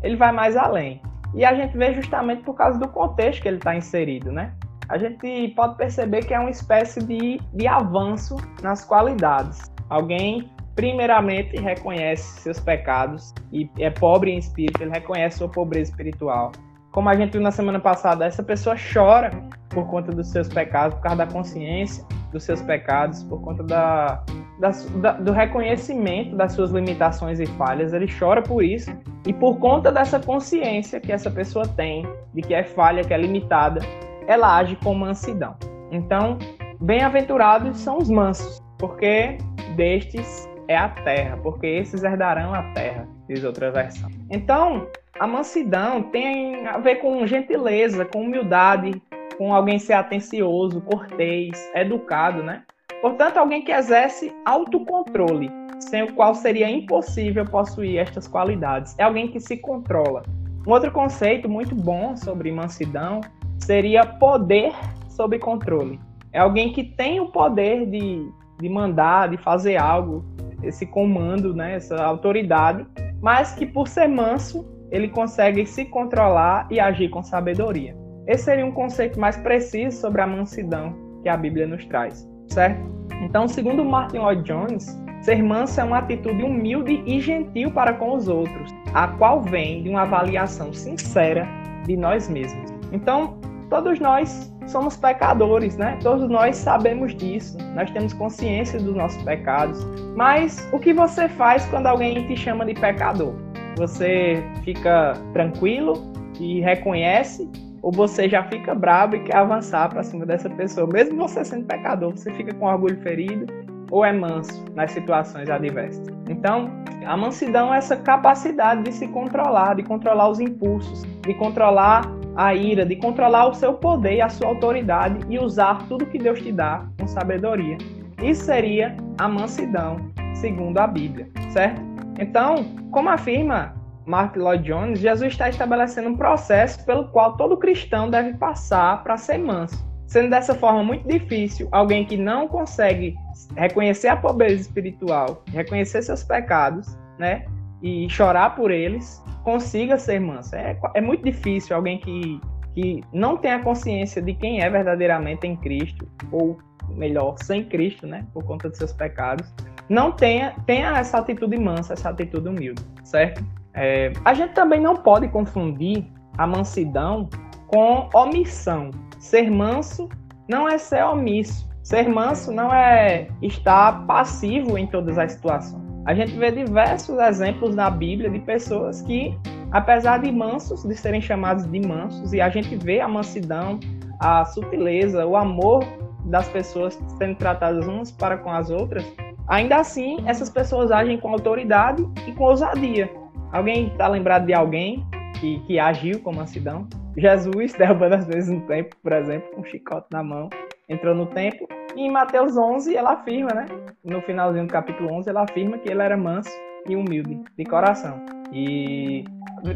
ele 0.04 0.16
vai 0.16 0.32
mais 0.32 0.56
além. 0.56 1.02
E 1.34 1.46
a 1.46 1.54
gente 1.54 1.78
vê 1.78 1.94
justamente 1.94 2.44
por 2.44 2.56
causa 2.56 2.80
do 2.80 2.88
contexto 2.88 3.42
que 3.42 3.48
ele 3.48 3.58
está 3.58 3.76
inserido, 3.76 4.32
né? 4.32 4.54
A 4.88 4.98
gente 4.98 5.50
pode 5.50 5.76
perceber 5.78 6.26
que 6.26 6.34
é 6.34 6.40
uma 6.40 6.50
espécie 6.50 7.00
de, 7.04 7.40
de 7.54 7.68
avanço 7.68 8.38
nas 8.64 8.84
qualidades. 8.84 9.72
Alguém, 9.88 10.50
primeiramente, 10.76 11.58
reconhece 11.58 12.42
seus 12.42 12.60
pecados 12.60 13.34
e 13.52 13.70
é 13.78 13.92
pobre 13.92 14.32
em 14.32 14.40
espírito, 14.40 14.82
ele 14.82 14.92
reconhece 14.92 15.38
sua 15.38 15.50
pobreza 15.50 15.92
espiritual. 15.92 16.52
Como 16.92 17.08
a 17.08 17.16
gente 17.16 17.34
viu 17.34 17.42
na 17.42 17.52
semana 17.52 17.80
passada, 17.80 18.26
essa 18.26 18.42
pessoa 18.42 18.76
chora 18.92 19.32
por 19.70 19.88
conta 19.88 20.12
dos 20.12 20.32
seus 20.32 20.50
pecados, 20.50 20.96
por 20.96 21.04
causa 21.04 21.18
da 21.18 21.28
consciência 21.28 22.04
dos 22.32 22.44
seus 22.44 22.62
pecados, 22.62 23.24
por 23.24 23.40
conta 23.42 23.64
da, 23.64 24.24
da, 24.60 25.14
do 25.14 25.32
reconhecimento 25.32 26.36
das 26.36 26.52
suas 26.54 26.72
limitações 26.72 27.40
e 27.40 27.46
falhas. 27.46 27.94
Ele 27.94 28.08
chora 28.08 28.42
por 28.42 28.64
isso 28.64 28.92
e 29.26 29.34
por 29.34 29.58
conta 29.58 29.92
dessa 29.92 30.20
consciência 30.20 31.00
que 31.00 31.12
essa 31.12 31.32
pessoa 31.32 31.68
tem 31.68 32.06
de 32.34 32.42
que 32.42 32.54
é 32.54 32.64
falha, 32.64 33.04
que 33.04 33.14
é 33.14 33.18
limitada, 33.18 33.80
ela 34.28 34.58
age 34.58 34.76
com 34.78 34.94
mansidão. 34.94 35.56
Então, 35.92 36.38
bem-aventurados 36.80 37.80
são 37.80 37.98
os 37.98 38.10
mansos, 38.10 38.62
porque 38.78 39.38
destes 39.76 40.48
é 40.68 40.78
a 40.78 40.90
terra, 40.90 41.38
porque 41.38 41.66
esses 41.66 42.04
herdarão 42.04 42.54
a 42.54 42.62
terra, 42.74 43.08
diz 43.28 43.44
outra 43.44 43.72
versão. 43.72 44.10
Então, 44.30 44.88
a 45.20 45.26
mansidão 45.26 46.04
tem 46.04 46.68
a 46.68 46.78
ver 46.78 46.98
com 46.98 47.26
gentileza, 47.26 48.06
com 48.06 48.22
humildade, 48.22 49.02
com 49.38 49.54
alguém 49.54 49.80
ser 49.80 49.94
atencioso, 49.94 50.82
cortês, 50.82 51.58
educado, 51.74 52.44
né? 52.44 52.64
Portanto, 53.02 53.38
alguém 53.38 53.62
que 53.62 53.72
exerce 53.72 54.34
autocontrole, 54.46 55.50
sem 55.80 56.04
o 56.04 56.14
qual 56.14 56.36
seria 56.36 56.70
impossível 56.70 57.46
possuir 57.46 57.98
estas 57.98 58.28
qualidades. 58.28 58.94
É 58.98 59.04
alguém 59.04 59.30
que 59.30 59.40
se 59.40 59.56
controla. 59.58 60.24
Um 60.68 60.72
outro 60.72 60.92
conceito 60.92 61.48
muito 61.48 61.74
bom 61.74 62.16
sobre 62.18 62.52
mansidão 62.52 63.22
seria 63.58 64.06
poder 64.06 64.74
sobre 65.08 65.40
controle. 65.40 66.00
É 66.34 66.40
alguém 66.40 66.74
que 66.74 66.84
tem 66.84 67.20
o 67.20 67.32
poder 67.32 67.86
de, 67.86 68.30
de 68.60 68.70
mandar, 68.70 69.30
de 69.30 69.38
fazer 69.38 69.78
algo, 69.78 70.26
esse 70.62 70.86
comando, 70.86 71.56
né, 71.56 71.76
essa 71.76 72.04
autoridade, 72.04 72.86
mas 73.22 73.54
que 73.54 73.66
por 73.66 73.88
ser 73.88 74.08
manso, 74.08 74.66
ele 74.92 75.08
consegue 75.08 75.66
se 75.66 75.86
controlar 75.86 76.68
e 76.70 76.80
agir 76.80 77.10
com 77.10 77.24
sabedoria. 77.24 77.96
Esse 78.28 78.46
seria 78.46 78.66
um 78.66 78.72
conceito 78.72 79.20
mais 79.20 79.38
preciso 79.38 80.00
sobre 80.00 80.22
a 80.22 80.28
mansidão 80.28 80.94
que 81.24 81.30
a 81.30 81.38
Bíblia 81.38 81.66
nos 81.66 81.86
traz, 81.86 82.29
certo? 82.50 82.80
Então, 83.22 83.48
segundo 83.48 83.84
Martin 83.84 84.18
Lloyd 84.18 84.44
Jones, 84.44 84.98
ser 85.22 85.44
manso 85.44 85.80
é 85.80 85.84
uma 85.84 86.00
atitude 86.00 86.44
humilde 86.44 87.04
e 87.06 87.20
gentil 87.20 87.72
para 87.72 87.94
com 87.94 88.16
os 88.16 88.28
outros, 88.28 88.74
a 88.94 89.08
qual 89.08 89.42
vem 89.42 89.84
de 89.84 89.90
uma 89.90 90.04
avaliação 90.04 90.74
sincera 90.74 91.48
de 91.86 91.98
nós 91.98 92.30
mesmos. 92.30 92.72
Então, 92.92 93.38
todos 93.70 94.00
nós 94.00 94.52
somos 94.68 94.96
pecadores, 94.96 95.76
né? 95.78 95.98
Todos 96.02 96.30
nós 96.30 96.56
sabemos 96.56 97.16
disso, 97.16 97.58
nós 97.76 97.90
temos 97.92 98.14
consciência 98.14 98.80
dos 98.80 98.96
nossos 98.96 99.22
pecados. 99.24 99.86
Mas 100.16 100.68
o 100.72 100.80
que 100.80 100.94
você 100.94 101.28
faz 101.28 101.66
quando 101.66 101.88
alguém 101.88 102.26
te 102.28 102.38
chama 102.38 102.66
de 102.66 102.74
pecador? 102.74 103.34
Você 103.78 104.44
fica 104.64 105.14
tranquilo 105.34 106.12
e 106.40 106.62
reconhece 106.62 107.50
ou 107.82 107.92
você 107.92 108.28
já 108.28 108.44
fica 108.44 108.76
bravo 108.76 109.16
e 109.16 109.24
quer 109.24 109.38
avançar 109.38 109.90
para 109.90 110.04
cima 110.04 110.26
dessa 110.26 110.50
pessoa, 110.50 110.88
mesmo 110.88 111.18
você 111.18 111.44
sendo 111.44 111.66
pecador, 111.66 112.12
você 112.12 112.32
fica 112.34 112.54
com 112.54 112.66
orgulho 112.66 112.98
ferido 113.02 113.46
ou 113.92 114.06
é 114.06 114.12
manso 114.12 114.64
nas 114.76 114.92
situações 114.92 115.50
adversas. 115.50 116.06
Então, 116.30 116.70
a 117.06 117.18
mansidão 117.18 117.74
é 117.74 117.78
essa 117.78 117.98
capacidade 117.98 118.84
de 118.84 118.92
se 118.92 119.08
controlar, 119.08 119.76
de 119.76 119.84
controlar 119.84 120.30
os 120.30 120.40
impulsos, 120.40 121.04
de 121.22 121.34
controlar 121.34 122.04
a 122.36 122.54
ira, 122.54 122.86
de 122.86 122.96
controlar 122.96 123.48
o 123.48 123.54
seu 123.54 123.74
poder 123.74 124.16
e 124.16 124.22
a 124.22 124.30
sua 124.30 124.48
autoridade 124.48 125.20
e 125.30 125.40
usar 125.40 125.88
tudo 125.88 126.06
que 126.06 126.18
Deus 126.18 126.40
te 126.40 126.52
dá 126.52 126.86
com 127.00 127.08
sabedoria. 127.08 127.78
Isso 128.22 128.46
seria 128.46 128.96
a 129.18 129.28
mansidão, 129.28 129.98
segundo 130.36 130.78
a 130.78 130.88
Bíblia, 130.88 131.28
certo? 131.50 131.82
Então, 132.20 132.64
como 132.92 133.10
afirma 133.10 133.74
Mark 134.10 134.36
Lloyd 134.36 134.64
Jones, 134.64 135.00
Jesus 135.00 135.34
está 135.34 135.50
estabelecendo 135.50 136.10
um 136.10 136.18
processo 136.18 136.84
pelo 136.84 137.10
qual 137.10 137.38
todo 137.38 137.56
cristão 137.56 138.10
deve 138.10 138.34
passar 138.40 139.04
para 139.04 139.16
ser 139.18 139.38
manso. 139.38 139.88
Sendo 140.08 140.32
dessa 140.32 140.56
forma 140.56 140.84
muito 140.84 141.08
difícil, 141.08 141.70
alguém 141.72 142.04
que 142.04 142.18
não 142.18 142.48
consegue 142.48 143.16
reconhecer 143.56 144.08
a 144.08 144.18
pobreza 144.18 144.62
espiritual, 144.62 145.44
reconhecer 145.54 146.02
seus 146.02 146.24
pecados, 146.24 146.98
né, 147.20 147.46
e 147.84 148.10
chorar 148.10 148.56
por 148.56 148.72
eles, 148.72 149.24
consiga 149.44 149.96
ser 150.00 150.20
manso. 150.20 150.56
É, 150.56 150.76
é 150.96 151.02
muito 151.02 151.24
difícil 151.24 151.76
alguém 151.76 152.00
que, 152.00 152.42
que 152.74 153.04
não 153.14 153.38
tem 153.38 153.52
a 153.52 153.60
consciência 153.60 154.20
de 154.24 154.34
quem 154.34 154.64
é 154.64 154.70
verdadeiramente 154.72 155.46
em 155.46 155.56
Cristo, 155.56 156.10
ou 156.32 156.58
melhor, 156.90 157.36
sem 157.44 157.64
Cristo, 157.64 158.08
né, 158.08 158.26
por 158.34 158.44
conta 158.44 158.70
dos 158.70 158.80
seus 158.80 158.92
pecados, 158.92 159.54
não 159.88 160.12
tenha, 160.12 160.56
tenha 160.66 160.98
essa 160.98 161.20
atitude 161.20 161.60
mansa, 161.60 161.94
essa 161.94 162.10
atitude 162.10 162.50
humilde, 162.50 162.82
certo? 163.04 163.59
É, 163.82 164.12
a 164.26 164.34
gente 164.34 164.54
também 164.54 164.82
não 164.82 164.98
pode 164.98 165.30
confundir 165.30 166.06
a 166.38 166.46
mansidão 166.46 167.30
com 167.68 168.10
omissão. 168.14 168.92
Ser 169.20 169.50
manso 169.50 170.10
não 170.50 170.68
é 170.68 170.78
ser 170.78 171.04
omisso. 171.06 171.70
Ser 171.82 172.10
manso 172.10 172.52
não 172.52 172.74
é 172.74 173.30
estar 173.42 174.06
passivo 174.06 174.78
em 174.78 174.86
todas 174.86 175.18
as 175.18 175.32
situações. 175.32 175.82
A 176.06 176.14
gente 176.14 176.34
vê 176.34 176.52
diversos 176.52 177.18
exemplos 177.20 177.74
na 177.74 177.90
Bíblia 177.90 178.30
de 178.30 178.40
pessoas 178.40 179.02
que, 179.02 179.38
apesar 179.72 180.20
de 180.20 180.32
mansos, 180.32 180.84
de 180.84 180.96
serem 180.96 181.22
chamados 181.22 181.66
de 181.66 181.88
mansos, 181.88 182.34
e 182.34 182.42
a 182.42 182.50
gente 182.50 182.76
vê 182.76 183.00
a 183.00 183.08
mansidão, 183.08 183.80
a 184.20 184.44
sutileza, 184.44 185.26
o 185.26 185.38
amor 185.38 185.86
das 186.26 186.50
pessoas 186.50 187.00
sendo 187.18 187.36
tratadas 187.36 187.88
umas 187.88 188.12
para 188.12 188.38
com 188.38 188.52
as 188.52 188.70
outras, 188.70 189.06
ainda 189.48 189.78
assim 189.78 190.18
essas 190.26 190.50
pessoas 190.50 190.92
agem 190.92 191.18
com 191.18 191.30
autoridade 191.30 192.06
e 192.28 192.34
com 192.34 192.44
ousadia. 192.44 193.19
Alguém 193.52 193.88
está 193.88 194.08
lembrado 194.08 194.46
de 194.46 194.54
alguém 194.54 195.04
que, 195.40 195.60
que 195.62 195.80
agiu 195.80 196.20
com 196.20 196.32
mansidão? 196.32 196.88
Jesus, 197.18 197.74
derrubando 197.78 198.16
as 198.16 198.28
vezes 198.28 198.50
no 198.50 198.62
templo, 198.68 198.98
por 199.02 199.12
exemplo, 199.12 199.50
com 199.52 199.62
um 199.62 199.66
chicote 199.66 200.08
na 200.12 200.24
mão, 200.24 200.50
entrou 200.88 201.16
no 201.16 201.26
templo. 201.26 201.68
E 201.96 202.02
em 202.02 202.12
Mateus 202.12 202.56
11, 202.56 202.96
ela 202.96 203.14
afirma, 203.14 203.50
né? 203.54 203.66
No 204.04 204.22
finalzinho 204.22 204.68
do 204.68 204.72
capítulo 204.72 205.12
11, 205.14 205.30
ela 205.30 205.42
afirma 205.42 205.80
que 205.80 205.92
ele 205.92 206.02
era 206.02 206.16
manso 206.16 206.52
e 206.88 206.96
humilde 206.96 207.42
de 207.58 207.66
coração. 207.66 208.24
E 208.54 209.24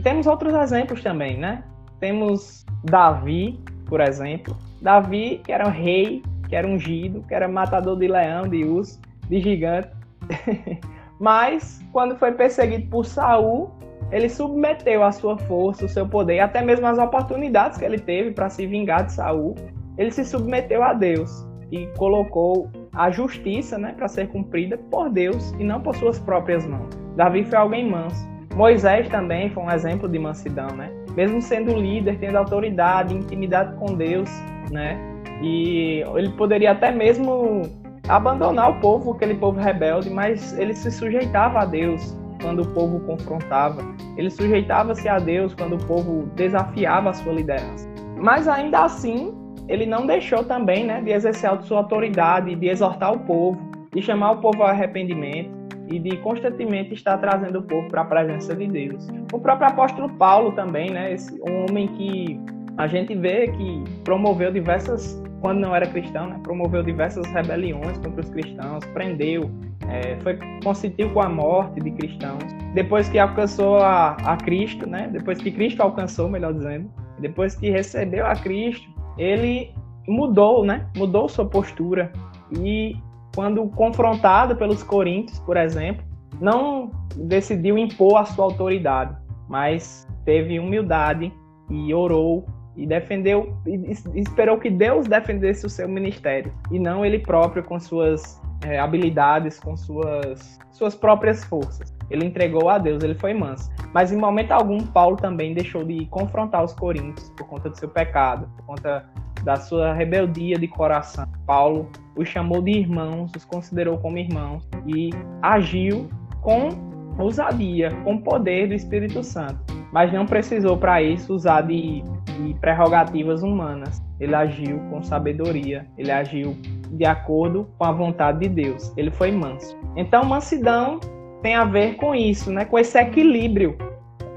temos 0.03 0.27
outros 0.27 0.53
exemplos 0.53 1.01
também, 1.01 1.37
né? 1.37 1.63
Temos 1.99 2.65
Davi, 2.83 3.59
por 3.87 4.01
exemplo. 4.01 4.55
Davi, 4.81 5.41
que 5.43 5.51
era 5.51 5.67
um 5.67 5.71
rei, 5.71 6.21
que 6.47 6.55
era 6.55 6.67
ungido, 6.67 7.23
que 7.27 7.33
era 7.33 7.47
matador 7.47 7.97
de 7.97 8.07
leão, 8.07 8.47
de 8.47 8.63
urso, 8.63 9.01
de 9.27 9.39
gigante. 9.41 9.89
Mas 11.23 11.79
quando 11.93 12.17
foi 12.17 12.33
perseguido 12.33 12.89
por 12.89 13.05
Saul, 13.05 13.71
ele 14.11 14.27
submeteu 14.27 15.05
a 15.05 15.11
sua 15.13 15.37
força, 15.37 15.85
o 15.85 15.87
seu 15.87 16.05
poder, 16.05 16.41
até 16.41 16.61
mesmo 16.61 16.85
as 16.85 16.97
oportunidades 16.97 17.77
que 17.77 17.85
ele 17.85 17.97
teve 17.97 18.31
para 18.31 18.49
se 18.49 18.67
vingar 18.67 19.05
de 19.05 19.13
Saul. 19.13 19.55
Ele 19.97 20.11
se 20.11 20.25
submeteu 20.25 20.83
a 20.83 20.91
Deus 20.91 21.47
e 21.71 21.87
colocou 21.97 22.69
a 22.93 23.09
justiça, 23.09 23.77
né, 23.77 23.93
para 23.95 24.09
ser 24.09 24.27
cumprida 24.27 24.77
por 24.77 25.09
Deus 25.09 25.53
e 25.57 25.63
não 25.63 25.79
por 25.79 25.95
suas 25.95 26.19
próprias 26.19 26.65
mãos. 26.65 26.93
Davi 27.15 27.45
foi 27.45 27.57
alguém 27.57 27.89
manso. 27.89 28.27
Moisés 28.53 29.07
também 29.07 29.49
foi 29.49 29.63
um 29.63 29.71
exemplo 29.71 30.09
de 30.09 30.19
mansidão, 30.19 30.75
né? 30.75 30.91
Mesmo 31.15 31.41
sendo 31.41 31.73
líder, 31.73 32.19
tendo 32.19 32.35
autoridade, 32.35 33.15
intimidade 33.15 33.77
com 33.77 33.95
Deus, 33.95 34.29
né? 34.69 34.99
E 35.41 36.03
ele 36.17 36.31
poderia 36.31 36.71
até 36.71 36.91
mesmo 36.91 37.61
abandonar 38.07 38.71
o 38.71 38.79
povo, 38.79 39.11
aquele 39.11 39.35
povo 39.35 39.59
rebelde, 39.59 40.09
mas 40.09 40.57
ele 40.57 40.73
se 40.73 40.91
sujeitava 40.91 41.59
a 41.59 41.65
Deus. 41.65 42.17
quando 42.41 42.61
o 42.61 42.67
povo 42.73 42.99
confrontava, 43.01 43.81
ele 44.17 44.29
sujeitava-se 44.29 45.07
a 45.07 45.17
Deus 45.17 45.55
quando 45.55 45.75
o 45.75 45.85
povo 45.85 46.29
desafiava 46.35 47.11
a 47.11 47.13
sua 47.13 47.31
liderança. 47.31 47.87
Mas 48.17 48.49
ainda 48.49 48.83
assim, 48.83 49.33
ele 49.69 49.85
não 49.85 50.05
deixou 50.05 50.43
também 50.43 50.85
né, 50.85 51.01
de 51.01 51.11
exercer 51.11 51.49
a 51.49 51.61
sua 51.61 51.77
autoridade, 51.79 52.53
de 52.55 52.67
exortar 52.67 53.13
o 53.13 53.19
povo, 53.19 53.59
de 53.93 54.01
chamar 54.01 54.31
o 54.31 54.37
povo 54.41 54.61
ao 54.61 54.69
arrependimento 54.69 55.51
e 55.89 55.99
de 55.99 56.17
constantemente 56.17 56.93
estar 56.93 57.17
trazendo 57.17 57.59
o 57.59 57.63
povo 57.63 57.87
para 57.87 58.01
a 58.01 58.05
presença 58.05 58.55
de 58.55 58.67
Deus. 58.67 59.07
O 59.31 59.39
próprio 59.39 59.69
apóstolo 59.69 60.09
Paulo 60.17 60.51
também, 60.51 60.89
né, 60.89 61.13
esse, 61.13 61.33
um 61.41 61.65
homem 61.69 61.87
que 61.87 62.39
a 62.77 62.87
gente 62.87 63.15
vê 63.15 63.47
que 63.47 63.83
promoveu 64.03 64.51
diversas, 64.51 65.21
quando 65.43 65.59
não 65.59 65.75
era 65.75 65.85
cristão, 65.85 66.27
né, 66.27 66.39
promoveu 66.41 66.81
diversas 66.81 67.27
rebeliões 67.27 67.97
contra 67.97 68.21
os 68.21 68.29
cristãos, 68.29 68.85
prendeu, 68.93 69.51
é, 69.89 70.15
foi 70.21 70.39
consentiu 70.63 71.11
com 71.11 71.21
a 71.21 71.27
morte 71.27 71.81
de 71.81 71.91
cristãos. 71.91 72.41
Depois 72.73 73.09
que 73.09 73.19
alcançou 73.19 73.79
a, 73.79 74.11
a 74.23 74.37
Cristo, 74.37 74.87
né, 74.87 75.09
depois 75.11 75.41
que 75.41 75.51
Cristo 75.51 75.81
alcançou, 75.81 76.29
melhor 76.29 76.53
dizendo, 76.53 76.89
depois 77.19 77.55
que 77.55 77.69
recebeu 77.69 78.25
a 78.25 78.35
Cristo, 78.37 78.89
ele 79.17 79.69
mudou, 80.07 80.63
né? 80.63 80.87
Mudou 80.95 81.27
sua 81.27 81.45
postura 81.45 82.11
e 82.57 82.95
quando 83.35 83.67
confrontado 83.67 84.55
pelos 84.55 84.81
coríntios, 84.81 85.39
por 85.39 85.57
exemplo, 85.57 86.05
não 86.39 86.89
decidiu 87.17 87.77
impor 87.77 88.17
a 88.17 88.25
sua 88.25 88.45
autoridade, 88.45 89.13
mas 89.49 90.07
teve 90.23 90.57
humildade 90.57 91.33
e 91.69 91.93
orou 91.93 92.45
e 92.75 92.85
defendeu 92.85 93.55
e 93.65 94.19
esperou 94.19 94.57
que 94.57 94.69
Deus 94.69 95.07
defendesse 95.07 95.65
o 95.65 95.69
seu 95.69 95.87
ministério 95.87 96.53
e 96.71 96.79
não 96.79 97.05
ele 97.05 97.19
próprio 97.19 97.63
com 97.63 97.79
suas 97.79 98.41
é, 98.65 98.79
habilidades, 98.79 99.59
com 99.59 99.75
suas 99.77 100.59
suas 100.71 100.95
próprias 100.95 101.43
forças. 101.43 101.93
Ele 102.09 102.25
entregou 102.25 102.67
a 102.69 102.77
Deus, 102.77 103.03
ele 103.03 103.15
foi 103.15 103.33
manso. 103.33 103.71
Mas 103.93 104.11
em 104.11 104.17
momento 104.17 104.51
algum, 104.51 104.79
Paulo 104.79 105.15
também 105.15 105.53
deixou 105.53 105.83
de 105.83 106.05
confrontar 106.07 106.63
os 106.63 106.73
coríntios 106.73 107.29
por 107.37 107.47
conta 107.47 107.69
do 107.69 107.77
seu 107.77 107.87
pecado, 107.87 108.49
por 108.57 108.65
conta 108.65 109.05
da 109.43 109.55
sua 109.55 109.93
rebeldia 109.93 110.57
de 110.57 110.67
coração. 110.67 111.25
Paulo 111.45 111.89
os 112.15 112.27
chamou 112.27 112.61
de 112.61 112.71
irmãos, 112.71 113.31
os 113.35 113.45
considerou 113.45 113.97
como 113.97 114.17
irmãos 114.17 114.67
e 114.87 115.11
agiu 115.41 116.09
com 116.41 116.69
ousadia, 117.17 117.91
com 118.03 118.17
poder 118.17 118.67
do 118.67 118.73
Espírito 118.73 119.23
Santo. 119.23 119.61
Mas 119.91 120.11
não 120.11 120.25
precisou 120.25 120.77
para 120.77 121.01
isso 121.03 121.33
usar 121.33 121.61
de, 121.61 122.03
de 122.33 122.53
prerrogativas 122.55 123.43
humanas. 123.43 124.01
Ele 124.19 124.35
agiu 124.35 124.79
com 124.89 125.01
sabedoria, 125.01 125.85
ele 125.97 126.11
agiu 126.11 126.55
de 126.91 127.05
acordo 127.05 127.67
com 127.77 127.85
a 127.85 127.91
vontade 127.91 128.39
de 128.39 128.49
Deus. 128.49 128.93
Ele 128.97 129.11
foi 129.11 129.31
manso. 129.31 129.77
Então, 129.95 130.23
mansidão 130.23 130.99
tem 131.41 131.55
a 131.55 131.65
ver 131.65 131.95
com 131.95 132.15
isso, 132.15 132.51
né? 132.51 132.65
com 132.65 132.79
esse 132.79 132.97
equilíbrio. 132.97 133.77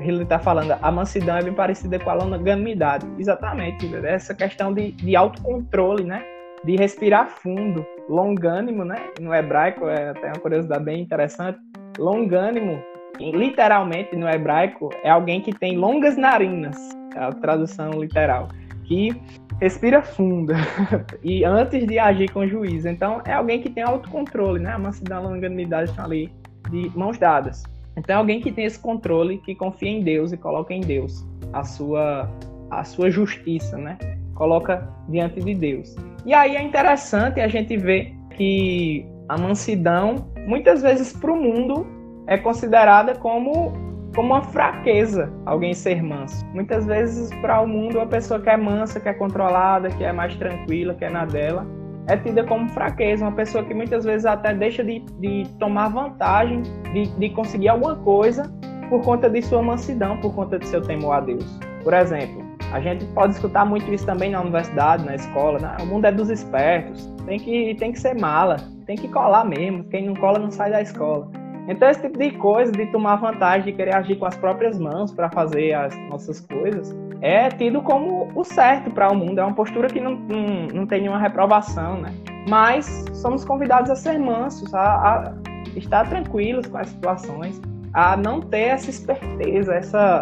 Ele 0.00 0.22
está 0.22 0.38
falando, 0.38 0.76
a 0.80 0.90
mansidão 0.90 1.36
é 1.36 1.42
bem 1.42 1.54
parecida 1.54 1.98
com 1.98 2.10
a 2.10 2.14
longanimidade. 2.14 3.06
Exatamente, 3.18 3.88
essa 4.04 4.34
questão 4.34 4.72
de, 4.72 4.92
de 4.92 5.16
autocontrole, 5.16 6.04
né? 6.04 6.24
de 6.64 6.76
respirar 6.76 7.28
fundo. 7.28 7.86
Longânimo, 8.08 8.84
né? 8.84 8.96
no 9.20 9.34
hebraico, 9.34 9.88
é 9.88 10.10
até 10.10 10.28
uma 10.28 10.40
curiosidade 10.40 10.84
bem 10.84 11.00
interessante. 11.00 11.58
Longânimo, 11.98 12.82
literalmente 13.20 14.16
no 14.16 14.28
hebraico, 14.28 14.90
é 15.02 15.10
alguém 15.10 15.40
que 15.40 15.52
tem 15.52 15.76
longas 15.76 16.16
narinas, 16.16 16.76
é 17.14 17.18
a 17.20 17.32
tradução 17.32 17.90
literal, 17.92 18.48
que 18.84 19.14
respira 19.60 20.02
fundo 20.02 20.52
e 21.22 21.44
antes 21.44 21.86
de 21.86 21.98
agir 21.98 22.30
com 22.30 22.46
juízo. 22.46 22.88
Então, 22.88 23.22
é 23.24 23.32
alguém 23.32 23.60
que 23.60 23.70
tem 23.70 23.82
autocontrole, 23.82 24.60
né? 24.60 24.72
A 24.72 24.78
mansidão 24.78 25.22
e 25.22 25.26
a 25.26 25.28
longanimidade 25.28 25.90
estão 25.90 26.04
ali 26.04 26.30
de 26.70 26.90
mãos 26.96 27.18
dadas. 27.18 27.62
Então 27.96 28.14
é 28.14 28.18
alguém 28.18 28.40
que 28.40 28.52
tem 28.52 28.64
esse 28.64 28.78
controle, 28.78 29.38
que 29.38 29.54
confia 29.54 29.88
em 29.88 30.02
Deus 30.02 30.32
e 30.32 30.36
coloca 30.36 30.74
em 30.74 30.80
Deus 30.80 31.24
a 31.52 31.64
sua, 31.64 32.30
a 32.70 32.84
sua 32.84 33.10
justiça, 33.10 33.78
né? 33.78 33.96
Coloca 34.34 34.86
diante 35.08 35.40
de 35.40 35.54
Deus. 35.54 35.96
E 36.26 36.34
aí 36.34 36.56
é 36.56 36.62
interessante 36.62 37.40
a 37.40 37.48
gente 37.48 37.76
ver 37.76 38.14
que 38.36 39.06
a 39.28 39.38
mansidão, 39.38 40.28
muitas 40.46 40.82
vezes 40.82 41.12
para 41.12 41.32
o 41.32 41.36
mundo, 41.36 41.86
é 42.26 42.36
considerada 42.36 43.14
como, 43.14 43.72
como 44.14 44.34
uma 44.34 44.42
fraqueza 44.42 45.32
alguém 45.44 45.74
ser 45.74 46.02
manso. 46.02 46.44
Muitas 46.52 46.86
vezes 46.86 47.30
para 47.40 47.60
o 47.60 47.66
mundo, 47.66 48.00
a 48.00 48.06
pessoa 48.06 48.40
que 48.40 48.48
é 48.48 48.56
mansa, 48.56 49.00
que 49.00 49.08
é 49.08 49.14
controlada, 49.14 49.88
que 49.90 50.04
é 50.04 50.12
mais 50.12 50.34
tranquila, 50.36 50.94
que 50.94 51.04
é 51.04 51.10
na 51.10 51.24
dela, 51.24 51.66
é 52.08 52.16
tida 52.16 52.44
como 52.44 52.68
fraqueza, 52.68 53.24
uma 53.24 53.32
pessoa 53.32 53.64
que 53.64 53.74
muitas 53.74 54.04
vezes 54.04 54.26
até 54.26 54.54
deixa 54.54 54.84
de, 54.84 55.00
de 55.20 55.48
tomar 55.58 55.88
vantagem, 55.88 56.62
de, 56.92 57.06
de 57.06 57.30
conseguir 57.30 57.68
alguma 57.68 57.96
coisa 57.96 58.44
por 58.88 59.02
conta 59.02 59.28
de 59.28 59.42
sua 59.42 59.62
mansidão, 59.62 60.16
por 60.18 60.34
conta 60.34 60.58
de 60.58 60.66
seu 60.66 60.80
temor 60.80 61.14
a 61.14 61.20
Deus. 61.20 61.44
Por 61.82 61.92
exemplo, 61.92 62.44
a 62.72 62.80
gente 62.80 63.04
pode 63.06 63.34
escutar 63.34 63.64
muito 63.64 63.92
isso 63.92 64.06
também 64.06 64.30
na 64.30 64.40
universidade, 64.40 65.04
na 65.04 65.16
escola, 65.16 65.58
né? 65.58 65.76
o 65.80 65.86
mundo 65.86 66.04
é 66.04 66.12
dos 66.12 66.30
espertos, 66.30 67.12
tem 67.26 67.38
que, 67.38 67.74
tem 67.74 67.92
que 67.92 67.98
ser 67.98 68.14
mala, 68.14 68.56
tem 68.86 68.96
que 68.96 69.08
colar 69.08 69.44
mesmo, 69.44 69.84
quem 69.84 70.06
não 70.06 70.14
cola 70.14 70.38
não 70.38 70.50
sai 70.50 70.70
da 70.70 70.80
escola. 70.80 71.28
Então, 71.68 71.88
esse 71.88 72.00
tipo 72.00 72.18
de 72.18 72.30
coisa, 72.32 72.70
de 72.70 72.86
tomar 72.86 73.16
vantagem, 73.16 73.64
de 73.64 73.72
querer 73.72 73.94
agir 73.94 74.16
com 74.16 74.26
as 74.26 74.36
próprias 74.36 74.78
mãos 74.78 75.12
para 75.12 75.28
fazer 75.30 75.72
as 75.72 75.96
nossas 76.08 76.40
coisas, 76.40 76.94
é 77.20 77.48
tido 77.48 77.82
como 77.82 78.30
o 78.34 78.44
certo 78.44 78.90
para 78.90 79.10
o 79.10 79.16
mundo. 79.16 79.40
É 79.40 79.44
uma 79.44 79.54
postura 79.54 79.88
que 79.88 80.00
não, 80.00 80.14
não, 80.14 80.66
não 80.72 80.86
tem 80.86 81.00
nenhuma 81.00 81.18
reprovação, 81.18 82.00
né? 82.00 82.14
Mas 82.48 83.04
somos 83.14 83.44
convidados 83.44 83.90
a 83.90 83.96
ser 83.96 84.18
mansos, 84.18 84.72
a, 84.72 84.80
a 84.80 85.34
estar 85.76 86.08
tranquilos 86.08 86.66
com 86.68 86.78
as 86.78 86.88
situações, 86.88 87.60
a 87.92 88.16
não 88.16 88.40
ter 88.40 88.68
essa 88.68 88.88
esperteza, 88.88 89.74
essa, 89.74 90.20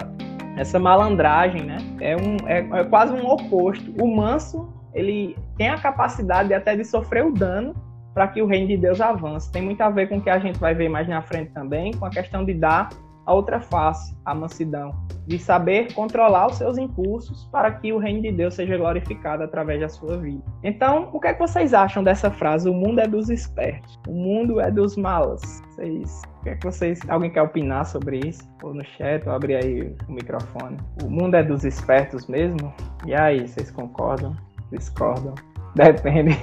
essa 0.56 0.78
malandragem, 0.78 1.62
né? 1.62 1.76
É, 2.00 2.16
um, 2.16 2.36
é, 2.48 2.80
é 2.80 2.84
quase 2.84 3.12
um 3.12 3.26
oposto. 3.26 3.92
O 4.02 4.06
manso, 4.06 4.66
ele 4.94 5.36
tem 5.58 5.68
a 5.68 5.76
capacidade 5.76 6.54
até 6.54 6.74
de 6.74 6.84
sofrer 6.84 7.26
o 7.26 7.32
dano 7.32 7.74
para 8.14 8.28
que 8.28 8.40
o 8.40 8.46
reino 8.46 8.68
de 8.68 8.76
Deus 8.76 9.00
avance. 9.00 9.50
Tem 9.50 9.60
muito 9.60 9.80
a 9.82 9.90
ver 9.90 10.08
com 10.08 10.18
o 10.18 10.22
que 10.22 10.30
a 10.30 10.38
gente 10.38 10.58
vai 10.58 10.74
ver 10.74 10.88
mais 10.88 11.08
na 11.08 11.20
frente 11.20 11.50
também, 11.52 11.92
com 11.92 12.06
a 12.06 12.10
questão 12.10 12.44
de 12.44 12.54
dar 12.54 12.88
a 13.26 13.32
outra 13.32 13.60
face, 13.60 14.14
a 14.24 14.34
mansidão, 14.34 14.94
de 15.26 15.38
saber 15.38 15.92
controlar 15.94 16.46
os 16.46 16.56
seus 16.56 16.76
impulsos 16.76 17.48
para 17.50 17.70
que 17.70 17.92
o 17.92 17.98
reino 17.98 18.22
de 18.22 18.32
Deus 18.32 18.54
seja 18.54 18.76
glorificado 18.76 19.42
através 19.42 19.80
da 19.80 19.88
sua 19.88 20.18
vida. 20.18 20.42
Então, 20.62 21.08
o 21.12 21.18
que 21.18 21.28
é 21.28 21.32
que 21.32 21.38
vocês 21.38 21.72
acham 21.72 22.04
dessa 22.04 22.30
frase? 22.30 22.68
O 22.68 22.74
mundo 22.74 23.00
é 23.00 23.08
dos 23.08 23.30
espertos, 23.30 23.98
o 24.06 24.12
mundo 24.12 24.60
é 24.60 24.70
dos 24.70 24.96
malas. 24.96 25.40
Vocês, 25.70 26.22
o 26.40 26.42
que 26.44 26.50
é 26.50 26.54
que 26.56 26.66
vocês, 26.66 27.00
alguém 27.08 27.30
quer 27.30 27.42
opinar 27.42 27.86
sobre 27.86 28.20
isso? 28.26 28.42
Ou 28.62 28.74
no 28.74 28.84
chat, 28.84 29.26
ou 29.26 29.34
abrir 29.34 29.56
aí 29.56 29.96
o 30.06 30.12
microfone. 30.12 30.76
O 31.02 31.08
mundo 31.08 31.34
é 31.34 31.42
dos 31.42 31.64
espertos 31.64 32.26
mesmo? 32.26 32.72
E 33.06 33.14
aí, 33.14 33.48
vocês 33.48 33.70
concordam? 33.70 34.36
Discordam? 34.70 35.34
Depende. 35.74 36.38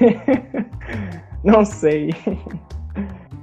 Não 1.44 1.66
sei. 1.66 2.12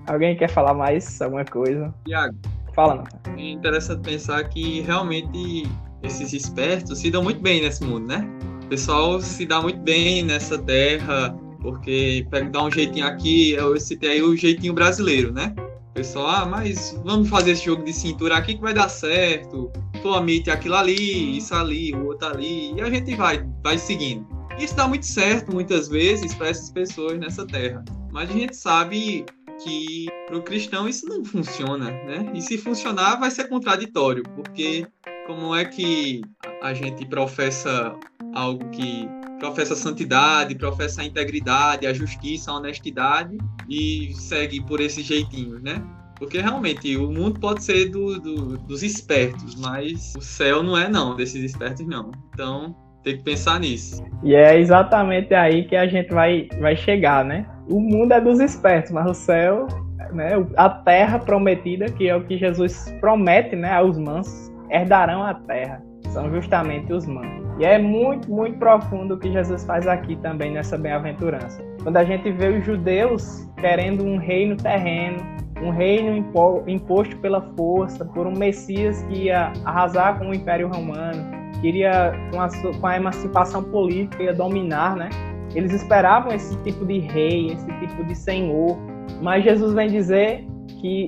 Alguém 0.07 0.37
quer 0.37 0.49
falar 0.49 0.75
mais 0.75 1.21
alguma 1.21 1.45
coisa? 1.45 1.93
Tiago. 2.07 2.37
Fala, 2.75 2.95
não. 2.95 3.37
É 3.37 3.51
interessante 3.51 4.03
pensar 4.03 4.45
que 4.45 4.83
realmente 4.83 5.69
esses 6.03 6.33
espertos 6.33 7.01
se 7.01 7.11
dão 7.11 7.25
muito 7.25 7.41
bem 7.41 7.61
nesse 7.61 7.83
mundo, 7.83 8.07
né? 8.07 8.25
O 8.65 8.69
pessoal 8.69 9.21
se 9.21 9.45
dá 9.45 9.61
muito 9.61 9.81
bem 9.81 10.23
nessa 10.23 10.57
terra, 10.57 11.37
porque 11.61 12.25
pega 12.31 12.49
dar 12.51 12.65
um 12.65 12.71
jeitinho 12.71 13.05
aqui, 13.05 13.53
eu 13.53 13.79
citei 13.81 14.13
aí 14.13 14.23
o 14.23 14.37
jeitinho 14.37 14.73
brasileiro, 14.73 15.33
né? 15.33 15.53
O 15.91 15.95
pessoal, 15.95 16.29
ah, 16.29 16.47
mas 16.47 16.99
vamos 17.05 17.29
fazer 17.29 17.51
esse 17.51 17.65
jogo 17.65 17.83
de 17.83 17.93
cintura 17.93 18.37
aqui 18.37 18.55
que 18.55 18.61
vai 18.61 18.73
dar 18.73 18.89
certo. 18.89 19.73
Tu 20.01 20.09
omite 20.09 20.49
aquilo 20.49 20.77
ali, 20.77 21.37
isso 21.37 21.53
ali, 21.55 21.93
o 21.93 22.07
outro 22.07 22.29
ali, 22.29 22.73
e 22.75 22.81
a 22.81 22.89
gente 22.89 23.13
vai, 23.17 23.45
vai 23.65 23.77
seguindo. 23.77 24.38
Isso 24.59 24.75
dá 24.75 24.89
muito 24.89 25.07
certo 25.07 25.53
muitas 25.53 25.89
vezes 25.89 26.35
para 26.35 26.49
essas 26.49 26.71
pessoas 26.71 27.19
nessa 27.19 27.47
terra. 27.47 27.85
Mas 28.11 28.31
a 28.31 28.33
gente 28.33 28.57
sabe 28.57 29.25
que 29.63 30.07
para 30.27 30.37
o 30.37 30.43
cristão 30.43 30.89
isso 30.89 31.07
não 31.07 31.25
funciona, 31.25 31.91
né? 31.91 32.31
E 32.35 32.41
se 32.41 32.59
funcionar 32.59 33.17
vai 33.17 33.31
ser 33.31 33.49
contraditório, 33.49 34.23
porque 34.35 34.87
como 35.27 35.55
é 35.55 35.65
que 35.65 36.23
a 36.63 36.73
gente 36.73 37.07
professa 37.07 37.95
algo 38.35 38.69
que 38.71 39.09
professa 39.39 39.75
a 39.75 39.77
santidade, 39.77 40.55
professa 40.55 41.03
a 41.03 41.05
integridade, 41.05 41.87
a 41.87 41.93
justiça, 41.93 42.51
a 42.51 42.57
honestidade 42.57 43.39
e 43.69 44.13
segue 44.15 44.61
por 44.65 44.81
esse 44.81 45.03
jeitinho, 45.03 45.61
né? 45.61 45.83
Porque 46.19 46.41
realmente 46.41 46.97
o 46.97 47.13
mundo 47.13 47.39
pode 47.39 47.63
ser 47.63 47.91
do, 47.91 48.19
do, 48.19 48.59
dos 48.59 48.83
espertos, 48.83 49.55
mas 49.55 50.15
o 50.17 50.21
céu 50.21 50.65
não 50.65 50.77
é 50.77 50.89
não, 50.89 51.15
desses 51.15 51.45
espertos 51.45 51.87
não. 51.87 52.11
Então 52.33 52.75
tem 53.03 53.17
que 53.17 53.23
pensar 53.23 53.61
nisso. 53.61 54.03
E 54.23 54.35
é 54.35 54.59
exatamente 54.59 55.35
aí 55.35 55.65
que 55.65 55.77
a 55.77 55.87
gente 55.87 56.13
vai, 56.13 56.49
vai 56.61 56.77
chegar, 56.77 57.25
né? 57.25 57.47
O 57.69 57.81
mundo 57.81 58.13
é 58.13 58.21
dos 58.21 58.41
espertos, 58.41 58.91
mas 58.91 59.11
o 59.11 59.15
céu, 59.15 59.67
né? 60.13 60.31
A 60.57 60.69
terra 60.69 61.19
prometida, 61.19 61.87
que 61.87 62.09
é 62.09 62.17
o 62.17 62.25
que 62.25 62.37
Jesus 62.37 62.95
promete, 63.01 63.55
né? 63.55 63.73
Aos 63.73 63.99
mansos, 63.99 64.53
herdarão 64.71 65.23
a 65.23 65.35
terra. 65.35 65.83
São 66.09 66.31
justamente 66.31 66.93
os 66.93 67.07
mansos. 67.07 67.49
E 67.59 67.65
é 67.65 67.79
muito, 67.79 68.31
muito 68.31 68.59
profundo 68.59 69.15
o 69.15 69.19
que 69.19 69.33
Jesus 69.33 69.65
faz 69.65 69.87
aqui 69.87 70.17
também 70.17 70.53
nessa 70.53 70.79
bem-aventurança. 70.79 71.63
Quando 71.83 71.97
a 71.97 72.05
gente 72.05 72.31
vê 72.31 72.49
os 72.49 72.65
judeus 72.65 73.49
querendo 73.59 74.05
um 74.05 74.17
reino 74.17 74.57
terreno, 74.57 75.19
um 75.63 75.71
reino 75.71 76.25
imposto 76.67 77.17
pela 77.19 77.41
força, 77.57 78.05
por 78.05 78.27
um 78.27 78.33
Messias 78.33 79.03
que 79.05 79.25
ia 79.25 79.53
arrasar 79.65 80.19
com 80.19 80.31
o 80.31 80.35
Império 80.35 80.69
Romano, 80.69 81.38
queria 81.61 82.13
com 82.33 82.41
a, 82.41 82.49
com 82.81 82.87
a 82.87 82.97
emancipação 82.97 83.63
política 83.63 84.23
ia 84.23 84.35
dominar, 84.35 84.97
né? 84.97 85.11
Eles 85.55 85.73
esperavam 85.73 86.33
esse 86.33 86.57
tipo 86.63 86.85
de 86.85 86.99
rei, 86.99 87.53
esse 87.53 87.67
tipo 87.81 88.05
de 88.05 88.15
senhor, 88.15 88.77
mas 89.23 89.45
Jesus 89.45 89.73
vem 89.73 89.89
dizer 89.89 90.47
que 90.81 91.07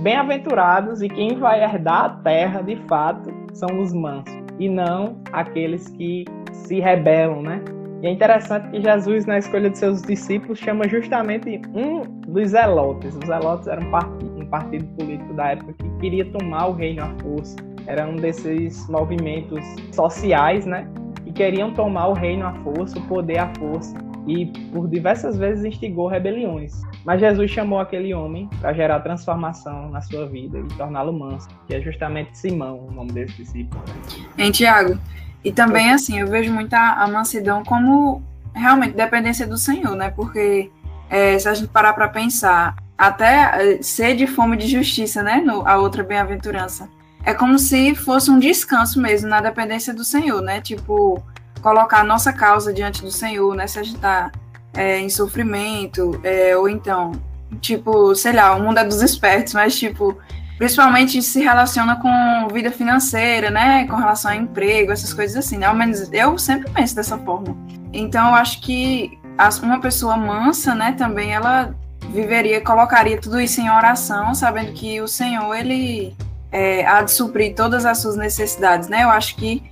bem-aventurados 0.00 1.02
e 1.02 1.08
quem 1.08 1.36
vai 1.36 1.62
herdar 1.62 2.04
a 2.04 2.08
terra 2.08 2.62
de 2.62 2.76
fato 2.88 3.30
são 3.52 3.80
os 3.80 3.92
mansos 3.92 4.34
e 4.58 4.68
não 4.68 5.20
aqueles 5.32 5.88
que 5.88 6.24
se 6.52 6.80
rebelam, 6.80 7.42
né? 7.42 7.62
E 8.02 8.06
é 8.06 8.10
interessante 8.10 8.68
que 8.70 8.80
Jesus, 8.80 9.26
na 9.26 9.38
escolha 9.38 9.70
de 9.70 9.78
seus 9.78 10.02
discípulos, 10.02 10.58
chama 10.58 10.88
justamente 10.88 11.60
um 11.72 12.02
dos 12.26 12.50
zelotes. 12.50 13.14
Os 13.14 13.26
zelotes 13.26 13.68
eram 13.68 13.86
um 13.86 13.90
partido, 13.92 14.40
um 14.40 14.46
partido 14.46 14.84
político 14.96 15.32
da 15.34 15.52
época 15.52 15.72
que 15.74 15.88
queria 16.00 16.24
tomar 16.32 16.66
o 16.66 16.72
reino 16.72 17.04
à 17.04 17.08
força. 17.22 17.56
Era 17.86 18.06
um 18.06 18.16
desses 18.16 18.88
movimentos 18.88 19.64
sociais, 19.92 20.66
né? 20.66 20.88
Que 21.24 21.32
queriam 21.32 21.72
tomar 21.72 22.08
o 22.08 22.12
reino 22.12 22.46
à 22.46 22.52
força, 22.62 22.98
o 22.98 23.02
poder 23.02 23.38
à 23.38 23.52
força. 23.54 23.96
E 24.26 24.46
por 24.72 24.88
diversas 24.88 25.36
vezes 25.36 25.64
instigou 25.64 26.06
rebeliões. 26.06 26.80
Mas 27.04 27.20
Jesus 27.20 27.50
chamou 27.50 27.80
aquele 27.80 28.14
homem 28.14 28.48
para 28.60 28.72
gerar 28.72 29.00
transformação 29.00 29.90
na 29.90 30.00
sua 30.00 30.26
vida 30.26 30.58
e 30.58 30.64
torná-lo 30.76 31.12
manso, 31.12 31.48
que 31.66 31.74
é 31.74 31.80
justamente 31.80 32.38
Simão, 32.38 32.86
o 32.88 32.92
nome 32.92 33.10
desse 33.10 33.34
discípulo. 33.36 33.82
Em 34.38 34.52
Tiago, 34.52 34.96
e 35.44 35.52
também, 35.52 35.90
assim, 35.90 36.20
eu 36.20 36.26
vejo 36.28 36.52
muito 36.52 36.72
a, 36.74 37.02
a 37.02 37.08
mansidão 37.08 37.64
como 37.64 38.22
realmente 38.54 38.94
dependência 38.94 39.46
do 39.46 39.58
Senhor, 39.58 39.96
né? 39.96 40.10
Porque 40.10 40.70
é, 41.10 41.38
se 41.38 41.48
a 41.48 41.54
gente 41.54 41.68
parar 41.68 41.92
para 41.94 42.08
pensar, 42.08 42.76
até 42.96 43.74
é, 43.74 43.82
sede 43.82 44.24
e 44.24 44.26
fome 44.26 44.56
de 44.56 44.68
justiça, 44.68 45.22
né? 45.22 45.42
No, 45.44 45.66
a 45.66 45.78
outra 45.78 46.04
bem-aventurança. 46.04 46.88
É 47.24 47.32
como 47.34 47.58
se 47.58 47.94
fosse 47.94 48.30
um 48.30 48.38
descanso 48.38 49.00
mesmo 49.00 49.28
na 49.28 49.40
dependência 49.40 49.94
do 49.94 50.04
Senhor, 50.04 50.40
né? 50.40 50.60
Tipo, 50.60 51.22
colocar 51.60 52.00
a 52.00 52.04
nossa 52.04 52.32
causa 52.32 52.72
diante 52.72 53.02
do 53.02 53.10
Senhor, 53.10 53.54
né? 53.54 53.66
Se 53.66 53.78
a 53.78 53.82
gente 53.82 53.98
tá 53.98 54.30
é, 54.74 54.98
em 54.98 55.08
sofrimento, 55.08 56.20
é, 56.24 56.56
ou 56.56 56.68
então, 56.68 57.12
tipo, 57.60 58.14
sei 58.14 58.32
lá, 58.32 58.54
o 58.54 58.62
mundo 58.62 58.78
é 58.78 58.84
dos 58.84 59.00
espertos, 59.02 59.54
mas 59.54 59.78
tipo, 59.78 60.18
principalmente 60.58 61.22
se 61.22 61.40
relaciona 61.40 61.96
com 61.96 62.48
vida 62.52 62.70
financeira, 62.70 63.50
né? 63.50 63.86
Com 63.86 63.96
relação 63.96 64.30
a 64.30 64.36
emprego, 64.36 64.90
essas 64.92 65.14
coisas 65.14 65.36
assim, 65.36 65.58
né? 65.58 65.66
Ao 65.66 65.74
menos 65.74 66.12
eu 66.12 66.36
sempre 66.38 66.70
penso 66.70 66.96
dessa 66.96 67.16
forma. 67.18 67.56
Então, 67.92 68.28
eu 68.28 68.34
acho 68.34 68.60
que 68.62 69.18
uma 69.62 69.80
pessoa 69.80 70.16
mansa, 70.16 70.74
né, 70.74 70.92
também 70.92 71.32
ela 71.32 71.74
viveria, 72.10 72.60
colocaria 72.60 73.20
tudo 73.20 73.40
isso 73.40 73.60
em 73.60 73.70
oração, 73.70 74.34
sabendo 74.34 74.72
que 74.72 75.00
o 75.00 75.08
Senhor, 75.08 75.52
ele 75.54 76.14
é, 76.52 77.02
de 77.02 77.10
suprir 77.10 77.54
todas 77.54 77.86
as 77.86 77.98
suas 77.98 78.16
necessidades, 78.16 78.88
né? 78.88 79.02
Eu 79.02 79.08
acho 79.08 79.34
que 79.36 79.62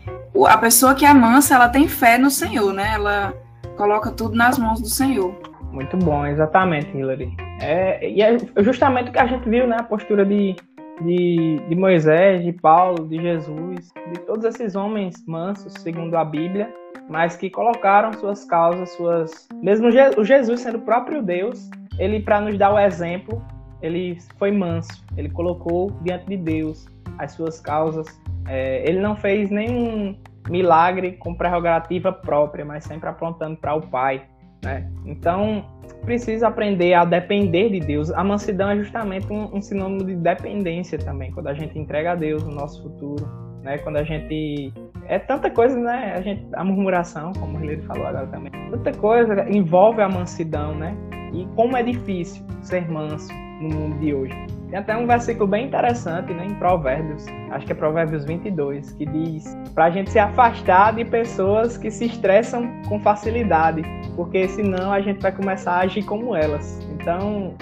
a 0.48 0.56
pessoa 0.56 0.94
que 0.94 1.04
é 1.04 1.12
mansa, 1.12 1.54
ela 1.54 1.68
tem 1.68 1.86
fé 1.86 2.16
no 2.16 2.30
Senhor, 2.30 2.72
né? 2.72 2.92
Ela 2.94 3.34
coloca 3.76 4.10
tudo 4.10 4.34
nas 4.34 4.58
mãos 4.58 4.80
do 4.80 4.88
Senhor. 4.88 5.34
Muito 5.72 5.96
bom, 5.96 6.26
exatamente, 6.26 6.96
Hillary. 6.96 7.32
É, 7.60 8.08
e 8.08 8.22
é 8.22 8.36
justamente 8.58 9.10
o 9.10 9.12
que 9.12 9.18
a 9.18 9.26
gente 9.26 9.48
viu, 9.48 9.66
né? 9.66 9.76
A 9.78 9.84
postura 9.84 10.24
de, 10.24 10.56
de, 11.02 11.60
de 11.68 11.76
Moisés, 11.76 12.42
de 12.42 12.52
Paulo, 12.52 13.06
de 13.06 13.20
Jesus, 13.20 13.92
de 14.12 14.20
todos 14.20 14.44
esses 14.44 14.74
homens 14.74 15.14
mansos, 15.26 15.74
segundo 15.74 16.16
a 16.16 16.24
Bíblia, 16.24 16.72
mas 17.08 17.36
que 17.36 17.50
colocaram 17.50 18.12
suas 18.14 18.44
causas, 18.44 18.90
suas. 18.90 19.48
Mesmo 19.62 19.88
o 20.16 20.24
Jesus 20.24 20.60
sendo 20.60 20.78
o 20.78 20.82
próprio 20.82 21.22
Deus, 21.22 21.70
ele, 21.98 22.20
para 22.20 22.40
nos 22.40 22.56
dar 22.56 22.72
o 22.72 22.78
exemplo, 22.78 23.42
ele 23.82 24.18
foi 24.38 24.50
manso, 24.50 25.04
ele 25.16 25.30
colocou 25.30 25.90
diante 26.02 26.26
de 26.26 26.36
Deus 26.36 26.86
as 27.18 27.32
suas 27.32 27.60
causas. 27.60 28.06
É, 28.46 28.88
ele 28.88 29.00
não 29.00 29.16
fez 29.16 29.50
nenhum 29.50 30.16
milagre 30.48 31.12
com 31.12 31.34
prerrogativa 31.34 32.12
própria, 32.12 32.64
mas 32.64 32.84
sempre 32.84 33.08
apontando 33.08 33.56
para 33.56 33.74
o 33.74 33.82
Pai. 33.82 34.22
Né? 34.64 34.90
Então, 35.06 35.64
precisa 36.04 36.48
aprender 36.48 36.94
a 36.94 37.04
depender 37.04 37.70
de 37.70 37.80
Deus. 37.80 38.10
A 38.10 38.22
mansidão 38.22 38.70
é 38.70 38.76
justamente 38.76 39.30
um, 39.32 39.54
um, 39.54 39.62
sinônimo 39.62 40.04
de 40.04 40.16
dependência 40.16 40.98
também, 40.98 41.30
quando 41.32 41.48
a 41.48 41.54
gente 41.54 41.78
entrega 41.78 42.12
a 42.12 42.14
Deus 42.14 42.42
o 42.42 42.50
nosso 42.50 42.82
futuro, 42.82 43.26
né? 43.62 43.78
Quando 43.78 43.96
a 43.96 44.04
gente 44.04 44.72
é 45.06 45.18
tanta 45.18 45.50
coisa, 45.50 45.78
né? 45.78 46.14
A 46.14 46.20
gente 46.20 46.46
a 46.52 46.64
murmuração, 46.64 47.32
como 47.38 47.58
o 47.58 47.60
Leandro 47.60 47.86
falou 47.86 48.06
agora 48.06 48.26
também. 48.26 48.52
Tanta 48.70 48.92
coisa 48.92 49.48
envolve 49.48 50.02
a 50.02 50.08
mansidão, 50.08 50.74
né? 50.74 50.94
E 51.32 51.46
como 51.54 51.76
é 51.76 51.82
difícil 51.82 52.44
ser 52.62 52.90
manso 52.90 53.32
no 53.60 53.68
mundo 53.68 53.98
de 53.98 54.14
hoje. 54.14 54.34
Tem 54.70 54.78
até 54.78 54.96
um 54.96 55.06
versículo 55.06 55.48
bem 55.48 55.66
interessante, 55.66 56.32
né, 56.32 56.46
em 56.46 56.54
Provérbios, 56.54 57.26
acho 57.50 57.66
que 57.66 57.72
é 57.72 57.74
Provérbios 57.74 58.24
22, 58.24 58.92
que 58.92 59.04
diz 59.04 59.56
para 59.74 59.86
a 59.86 59.90
gente 59.90 60.10
se 60.10 60.18
afastar 60.18 60.94
de 60.94 61.04
pessoas 61.04 61.76
que 61.76 61.90
se 61.90 62.06
estressam 62.06 62.70
com 62.88 63.00
facilidade, 63.00 63.82
porque 64.14 64.46
senão 64.48 64.92
a 64.92 65.00
gente 65.00 65.20
vai 65.20 65.32
começar 65.32 65.72
a 65.72 65.80
agir 65.80 66.04
como 66.04 66.36
elas. 66.36 66.80
Então, 66.92 67.54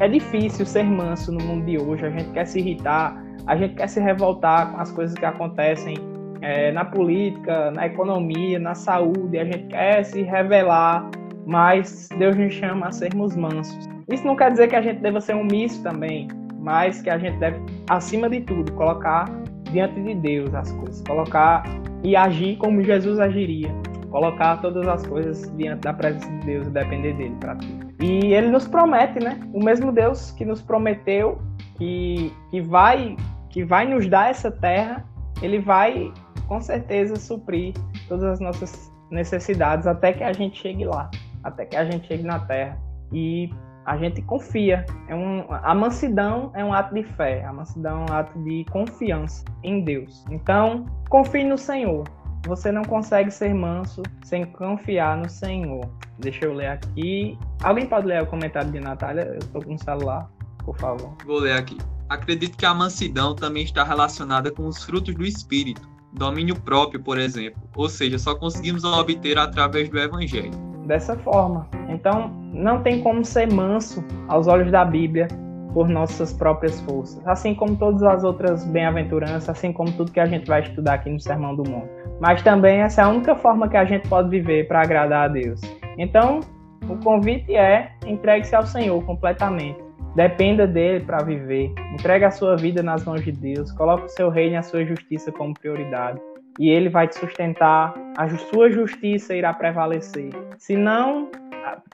é 0.00 0.08
difícil 0.08 0.66
ser 0.66 0.84
manso 0.84 1.30
no 1.30 1.42
mundo 1.42 1.64
de 1.64 1.78
hoje, 1.78 2.04
a 2.04 2.10
gente 2.10 2.30
quer 2.30 2.46
se 2.46 2.58
irritar, 2.58 3.22
a 3.46 3.56
gente 3.56 3.74
quer 3.74 3.88
se 3.88 4.00
revoltar 4.00 4.72
com 4.72 4.80
as 4.80 4.90
coisas 4.90 5.16
que 5.16 5.24
acontecem 5.24 5.94
é, 6.42 6.72
na 6.72 6.84
política, 6.84 7.70
na 7.70 7.86
economia, 7.86 8.58
na 8.58 8.74
saúde, 8.74 9.38
a 9.38 9.44
gente 9.44 9.68
quer 9.68 10.04
se 10.04 10.22
revelar, 10.22 11.08
mas 11.46 12.08
Deus 12.18 12.36
nos 12.36 12.52
chama 12.52 12.88
a 12.88 12.92
sermos 12.92 13.36
mansos. 13.36 13.99
Isso 14.10 14.26
não 14.26 14.36
quer 14.36 14.50
dizer 14.50 14.68
que 14.68 14.76
a 14.76 14.82
gente 14.82 15.00
deva 15.00 15.20
ser 15.20 15.34
omisso 15.34 15.82
também, 15.82 16.28
mas 16.58 17.00
que 17.00 17.10
a 17.10 17.18
gente 17.18 17.38
deve, 17.38 17.60
acima 17.88 18.28
de 18.28 18.40
tudo, 18.40 18.72
colocar 18.72 19.26
diante 19.70 20.00
de 20.02 20.14
Deus 20.14 20.54
as 20.54 20.72
coisas, 20.72 21.02
colocar 21.06 21.62
e 22.02 22.16
agir 22.16 22.56
como 22.56 22.82
Jesus 22.82 23.18
agiria, 23.20 23.70
colocar 24.10 24.56
todas 24.60 24.86
as 24.88 25.06
coisas 25.06 25.50
diante 25.56 25.82
da 25.82 25.92
presença 25.92 26.28
de 26.28 26.46
Deus 26.46 26.66
e 26.66 26.70
depender 26.70 27.12
dele 27.14 27.36
para 27.38 27.54
tudo. 27.56 27.90
E 28.00 28.32
ele 28.34 28.48
nos 28.48 28.66
promete, 28.66 29.22
né? 29.22 29.38
O 29.52 29.62
mesmo 29.62 29.92
Deus 29.92 30.32
que 30.32 30.44
nos 30.44 30.60
prometeu 30.60 31.40
que, 31.76 32.32
que 32.50 32.60
vai 32.60 33.16
que 33.48 33.64
vai 33.64 33.86
nos 33.86 34.06
dar 34.06 34.30
essa 34.30 34.50
terra, 34.50 35.04
ele 35.42 35.58
vai 35.58 36.12
com 36.46 36.60
certeza 36.60 37.16
suprir 37.16 37.74
todas 38.08 38.24
as 38.24 38.40
nossas 38.40 38.92
necessidades 39.10 39.86
até 39.86 40.12
que 40.12 40.22
a 40.22 40.32
gente 40.32 40.60
chegue 40.60 40.84
lá, 40.84 41.10
até 41.42 41.64
que 41.64 41.76
a 41.76 41.84
gente 41.84 42.06
chegue 42.06 42.22
na 42.22 42.38
terra. 42.38 42.78
E 43.12 43.50
a 43.84 43.96
gente 43.96 44.22
confia. 44.22 44.84
É 45.08 45.14
um, 45.14 45.44
a 45.48 45.74
mansidão 45.74 46.50
é 46.54 46.64
um 46.64 46.72
ato 46.72 46.94
de 46.94 47.02
fé, 47.02 47.44
a 47.44 47.52
mansidão 47.52 48.04
é 48.06 48.10
um 48.10 48.14
ato 48.14 48.38
de 48.42 48.64
confiança 48.70 49.44
em 49.62 49.82
Deus. 49.82 50.24
Então, 50.30 50.86
confie 51.08 51.44
no 51.44 51.58
Senhor. 51.58 52.04
Você 52.46 52.72
não 52.72 52.82
consegue 52.82 53.30
ser 53.30 53.52
manso 53.54 54.02
sem 54.24 54.46
confiar 54.46 55.16
no 55.16 55.28
Senhor. 55.28 55.84
Deixa 56.18 56.46
eu 56.46 56.54
ler 56.54 56.68
aqui. 56.68 57.38
Alguém 57.62 57.86
pode 57.86 58.06
ler 58.06 58.22
o 58.22 58.26
comentário 58.26 58.70
de 58.70 58.80
Natália? 58.80 59.24
Eu 59.24 59.38
estou 59.38 59.62
com 59.62 59.74
o 59.74 59.78
celular, 59.78 60.30
por 60.64 60.76
favor. 60.78 61.14
Vou 61.26 61.38
ler 61.38 61.52
aqui. 61.52 61.76
Acredito 62.08 62.56
que 62.56 62.66
a 62.66 62.74
mansidão 62.74 63.34
também 63.34 63.62
está 63.62 63.84
relacionada 63.84 64.50
com 64.50 64.66
os 64.66 64.82
frutos 64.82 65.14
do 65.14 65.24
Espírito, 65.24 65.88
domínio 66.12 66.58
próprio, 66.58 67.02
por 67.02 67.18
exemplo. 67.18 67.62
Ou 67.76 67.88
seja, 67.88 68.18
só 68.18 68.34
conseguimos 68.34 68.84
obter 68.84 69.38
através 69.38 69.88
do 69.88 69.98
Evangelho. 69.98 70.50
Dessa 70.86 71.16
forma. 71.18 71.68
Então, 71.88 72.39
não 72.52 72.82
tem 72.82 73.00
como 73.00 73.24
ser 73.24 73.52
manso 73.52 74.04
aos 74.28 74.46
olhos 74.46 74.70
da 74.70 74.84
Bíblia 74.84 75.28
por 75.72 75.88
nossas 75.88 76.32
próprias 76.32 76.80
forças, 76.80 77.26
assim 77.26 77.54
como 77.54 77.76
todas 77.76 78.02
as 78.02 78.24
outras 78.24 78.64
bem-aventuranças, 78.64 79.48
assim 79.48 79.72
como 79.72 79.92
tudo 79.92 80.10
que 80.10 80.20
a 80.20 80.26
gente 80.26 80.46
vai 80.46 80.62
estudar 80.62 80.94
aqui 80.94 81.10
no 81.10 81.20
Sermão 81.20 81.54
do 81.54 81.68
Monte. 81.68 81.90
Mas 82.20 82.42
também 82.42 82.80
essa 82.80 83.02
é 83.02 83.04
a 83.04 83.08
única 83.08 83.36
forma 83.36 83.68
que 83.68 83.76
a 83.76 83.84
gente 83.84 84.08
pode 84.08 84.28
viver 84.28 84.66
para 84.66 84.82
agradar 84.82 85.26
a 85.26 85.28
Deus. 85.28 85.60
Então, 85.96 86.40
o 86.88 86.96
convite 86.96 87.54
é 87.54 87.92
entregue-se 88.06 88.54
ao 88.54 88.66
Senhor 88.66 89.02
completamente. 89.04 89.78
Dependa 90.16 90.66
dele 90.66 91.04
para 91.04 91.22
viver. 91.22 91.72
Entregue 91.92 92.24
a 92.24 92.30
sua 92.30 92.56
vida 92.56 92.82
nas 92.82 93.04
mãos 93.04 93.22
de 93.24 93.30
Deus. 93.30 93.70
Coloque 93.72 94.06
o 94.06 94.08
seu 94.08 94.28
reino 94.28 94.54
e 94.54 94.56
a 94.56 94.62
sua 94.62 94.84
justiça 94.84 95.30
como 95.30 95.54
prioridade. 95.54 96.20
E 96.58 96.68
ele 96.68 96.88
vai 96.88 97.06
te 97.06 97.16
sustentar. 97.16 97.94
A 98.16 98.28
sua 98.28 98.70
justiça 98.70 99.36
irá 99.36 99.54
prevalecer. 99.54 100.30
Se 100.58 100.76
não, 100.76 101.28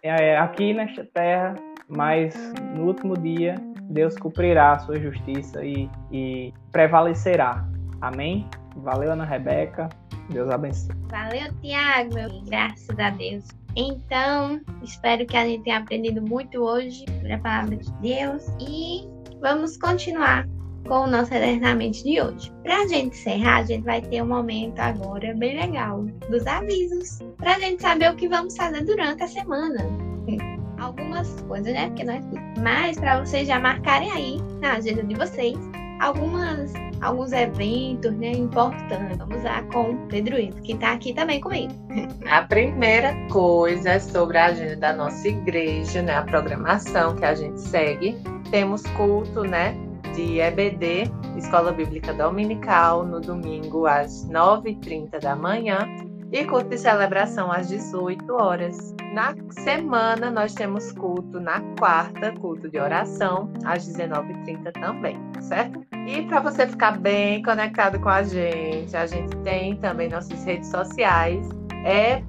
é, 0.02 0.38
aqui 0.38 0.74
nesta 0.74 1.04
terra, 1.04 1.54
mas 1.88 2.34
no 2.74 2.86
último 2.86 3.14
dia 3.14 3.54
Deus 3.90 4.16
cumprirá 4.16 4.72
a 4.72 4.78
sua 4.80 4.98
justiça 4.98 5.64
e, 5.64 5.88
e 6.10 6.52
prevalecerá. 6.72 7.64
Amém? 8.00 8.48
Valeu, 8.76 9.12
Ana 9.12 9.24
Rebeca. 9.24 9.88
Deus 10.30 10.50
abençoe. 10.50 10.94
Valeu, 11.08 11.52
Tiago. 11.60 12.44
Graças 12.46 12.98
a 12.98 13.10
Deus. 13.10 13.46
Então, 13.76 14.60
espero 14.82 15.26
que 15.26 15.36
a 15.36 15.44
gente 15.44 15.62
tenha 15.64 15.78
aprendido 15.78 16.22
muito 16.22 16.60
hoje 16.60 17.04
sobre 17.14 17.32
a 17.32 17.38
palavra 17.38 17.76
de 17.76 17.92
Deus 18.00 18.46
e 18.58 19.06
vamos 19.40 19.76
continuar 19.76 20.46
com 20.86 21.00
o 21.00 21.06
nosso 21.06 21.34
Eternamente 21.34 22.02
de 22.04 22.20
hoje. 22.20 22.52
Para 22.62 22.82
a 22.82 22.86
gente 22.86 23.16
encerrar, 23.16 23.58
a 23.58 23.62
gente 23.64 23.84
vai 23.84 24.00
ter 24.00 24.22
um 24.22 24.28
momento 24.28 24.78
agora 24.78 25.34
bem 25.34 25.60
legal 25.60 26.04
dos 26.30 26.46
avisos, 26.46 27.18
para 27.36 27.54
a 27.54 27.58
gente 27.58 27.82
saber 27.82 28.10
o 28.10 28.16
que 28.16 28.28
vamos 28.28 28.56
fazer 28.56 28.84
durante 28.84 29.22
a 29.22 29.28
semana. 29.28 29.78
algumas 30.78 31.40
coisas, 31.42 31.72
né? 31.72 31.88
Porque 31.88 32.04
tudo. 32.04 32.40
Mas 32.62 32.98
para 32.98 33.24
vocês 33.24 33.46
já 33.46 33.58
marcarem 33.58 34.10
aí 34.10 34.38
na 34.60 34.74
agenda 34.74 35.02
de 35.02 35.14
vocês 35.14 35.56
algumas 36.00 36.72
alguns 37.02 37.32
eventos, 37.32 38.12
né, 38.16 38.32
importantes. 38.32 39.18
Vamos 39.18 39.42
lá 39.42 39.62
com 39.64 39.96
Pedro 40.08 40.38
Iso, 40.38 40.60
que 40.62 40.72
está 40.72 40.92
aqui 40.92 41.12
também 41.12 41.40
comigo. 41.40 41.72
A 42.30 42.42
primeira 42.42 43.14
coisa 43.30 43.90
é 43.90 43.98
sobre 43.98 44.38
a 44.38 44.46
agenda 44.46 44.76
da 44.76 44.92
nossa 44.94 45.28
igreja, 45.28 46.00
né, 46.00 46.14
a 46.14 46.22
programação 46.22 47.14
que 47.14 47.24
a 47.24 47.34
gente 47.34 47.60
segue. 47.60 48.16
Temos 48.50 48.82
culto, 48.96 49.42
né, 49.42 49.76
de 50.16 50.40
EBD, 50.40 51.12
Escola 51.36 51.72
Bíblica 51.72 52.14
Dominical, 52.14 53.04
no 53.04 53.20
domingo 53.20 53.86
às 53.86 54.26
9h30 54.26 55.20
da 55.20 55.36
manhã 55.36 55.86
e 56.32 56.42
culto 56.46 56.70
de 56.70 56.78
celebração 56.78 57.52
às 57.52 57.68
18 57.68 58.32
horas. 58.32 58.94
Na 59.12 59.34
semana, 59.50 60.30
nós 60.30 60.54
temos 60.54 60.90
culto 60.92 61.38
na 61.38 61.60
quarta, 61.78 62.32
culto 62.40 62.68
de 62.68 62.78
oração, 62.78 63.52
às 63.64 63.86
19h30 63.86 64.72
também, 64.72 65.18
certo? 65.40 65.84
E 66.06 66.22
para 66.22 66.40
você 66.40 66.66
ficar 66.66 66.98
bem 66.98 67.42
conectado 67.42 68.00
com 68.00 68.08
a 68.08 68.22
gente, 68.22 68.96
a 68.96 69.06
gente 69.06 69.36
tem 69.38 69.76
também 69.76 70.08
nossas 70.08 70.42
redes 70.44 70.70
sociais, 70.70 71.46
é 71.86 72.20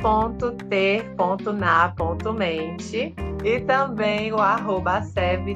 ter.na.mente 0.70 1.16
e 3.44 3.60
também 3.62 4.32
o 4.32 4.38
arroba 4.38 5.02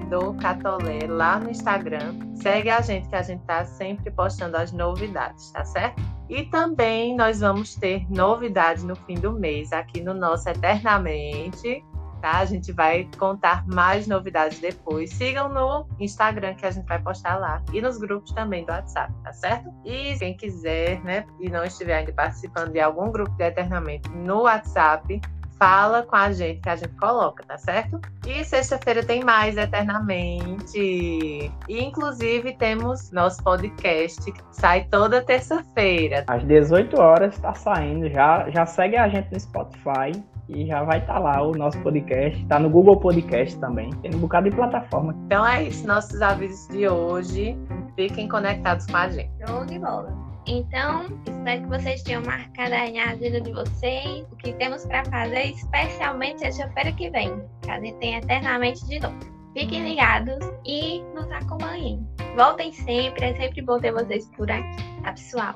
do 0.10 0.34
Catolé 0.34 1.06
lá 1.08 1.40
no 1.40 1.52
Instagram. 1.52 2.16
Segue 2.34 2.72
a 2.72 2.82
gente 2.82 3.08
que 3.08 3.16
a 3.16 3.22
gente 3.22 3.44
tá 3.46 3.64
sempre 3.64 4.10
postando 4.10 4.58
as 4.58 4.72
novidades, 4.72 5.52
tá 5.52 5.64
certo? 5.64 6.02
E 6.28 6.46
também 6.46 7.16
nós 7.16 7.42
vamos 7.42 7.76
ter 7.76 8.04
novidades 8.10 8.84
no 8.84 8.96
fim 8.96 9.14
do 9.16 9.34
mês 9.34 9.72
aqui 9.72 10.02
no 10.02 10.16
nosso 10.16 10.50
Eternamente. 10.50 11.84
Tá? 12.22 12.38
A 12.38 12.46
gente 12.46 12.72
vai 12.72 13.10
contar 13.18 13.66
mais 13.68 14.08
novidades 14.08 14.60
depois. 14.60 15.10
Sigam 15.12 15.50
no 15.50 15.88
Instagram 16.00 16.54
que 16.54 16.66
a 16.66 16.72
gente 16.72 16.86
vai 16.86 17.02
postar 17.02 17.38
lá 17.38 17.64
e 17.74 17.82
nos 17.82 17.98
grupos 17.98 18.32
também 18.32 18.64
do 18.64 18.72
WhatsApp, 18.72 19.12
tá 19.24 19.34
certo? 19.34 19.74
E 19.84 20.16
quem 20.20 20.38
quiser, 20.38 21.04
né, 21.04 21.26
e 21.40 21.50
não 21.50 21.64
estiver 21.64 21.96
ainda 21.96 22.14
participando 22.14 22.72
de 22.72 22.80
algum 22.80 23.12
grupo 23.12 23.32
de 23.32 23.44
Eternamente 23.44 24.08
no 24.10 24.44
WhatsApp, 24.44 25.20
fala 25.62 26.02
com 26.02 26.16
a 26.16 26.32
gente 26.32 26.60
que 26.60 26.70
a 26.70 26.76
gente 26.76 26.96
coloca, 26.96 27.44
tá 27.44 27.56
certo? 27.56 28.02
E 28.26 28.44
sexta-feira 28.44 29.04
tem 29.04 29.24
mais 29.24 29.56
eternamente. 29.58 30.76
E 30.76 31.52
inclusive 31.70 32.54
temos 32.58 33.12
nosso 33.12 33.44
podcast 33.44 34.32
que 34.32 34.42
sai 34.52 34.86
toda 34.86 35.22
terça-feira. 35.22 36.24
Às 36.28 36.44
18 36.46 37.00
horas 37.00 37.36
está 37.36 37.54
saindo, 37.54 38.10
já 38.10 38.50
já 38.50 38.66
segue 38.66 38.98
a 38.98 39.08
gente 39.08 39.32
no 39.32 39.40
Spotify 39.40 40.24
e 40.54 40.66
já 40.66 40.84
vai 40.84 41.00
estar 41.00 41.14
tá 41.14 41.20
lá 41.20 41.42
o 41.42 41.52
nosso 41.54 41.80
podcast, 41.82 42.46
tá 42.46 42.60
no 42.60 42.70
Google 42.70 42.98
Podcast 43.00 43.58
também, 43.60 43.90
tem 44.02 44.14
um 44.14 44.20
bocado 44.20 44.50
de 44.50 44.56
plataforma. 44.56 45.16
Então 45.26 45.46
é 45.46 45.64
isso, 45.64 45.88
nossos 45.88 46.22
avisos 46.22 46.68
de 46.68 46.88
hoje. 46.88 47.58
Fiquem 47.96 48.28
conectados 48.28 48.86
com 48.86 48.98
a 48.98 49.10
gente. 49.10 49.32
Show 49.46 49.66
de 49.66 49.80
bola. 49.80 50.32
Então, 50.48 51.06
espero 51.26 51.62
que 51.62 51.68
vocês 51.68 52.04
tenham 52.04 52.24
marcado 52.24 52.74
aí 52.74 52.94
na 52.94 53.12
agenda 53.12 53.42
de 53.42 53.52
vocês 53.52 54.26
o 54.32 54.36
que 54.38 54.54
temos 54.54 54.86
para 54.86 55.06
fazer, 55.06 55.52
especialmente 55.52 56.40
sexta-feira 56.40 56.92
que 56.94 57.10
vem, 57.12 57.32
que 57.62 57.70
a 57.70 57.80
gente 57.80 57.98
tem 58.00 58.16
eternamente 58.16 58.86
de 58.88 59.00
novo. 59.00 59.16
Fiquem 59.54 59.84
ligados 59.84 60.40
e 60.66 61.02
nos 61.14 61.30
acompanhem. 61.32 62.06
Voltem 62.36 62.72
sempre, 62.72 63.26
é 63.26 63.36
sempre 63.36 63.62
bom 63.62 63.78
ter 63.80 63.92
vocês 63.92 64.26
por 64.36 64.50
aqui, 64.50 64.84
tá, 65.04 65.12
pessoal? 65.12 65.54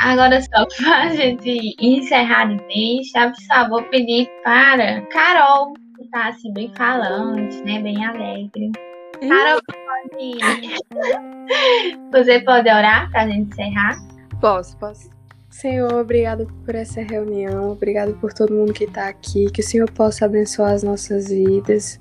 Agora, 0.00 0.40
só 0.40 0.66
para 0.76 1.02
a 1.02 1.08
gente 1.08 1.76
encerrar 1.80 2.46
de 2.46 2.56
vez, 2.66 3.12
pessoal? 3.12 3.68
Vou 3.68 3.82
pedir 3.84 4.28
para 4.42 5.00
Carol, 5.06 5.72
que 5.96 6.08
tá 6.10 6.28
assim, 6.28 6.52
bem 6.52 6.72
falante, 6.76 7.62
né? 7.62 7.80
Bem 7.80 8.04
alegre. 8.04 8.72
Carol, 9.20 9.60
pode... 9.66 10.38
você 12.12 12.40
pode 12.40 12.68
orar 12.68 13.10
para 13.10 13.22
a 13.22 13.28
gente 13.28 13.50
encerrar? 13.52 13.96
Posso, 14.40 14.76
posso. 14.78 15.14
Senhor, 15.54 15.94
obrigado 15.94 16.48
por 16.64 16.74
essa 16.74 17.00
reunião, 17.00 17.70
obrigado 17.70 18.14
por 18.14 18.32
todo 18.32 18.52
mundo 18.52 18.72
que 18.72 18.84
está 18.84 19.08
aqui, 19.08 19.48
que 19.52 19.60
o 19.60 19.64
Senhor 19.64 19.88
possa 19.88 20.24
abençoar 20.24 20.72
as 20.72 20.82
nossas 20.82 21.28
vidas, 21.28 22.00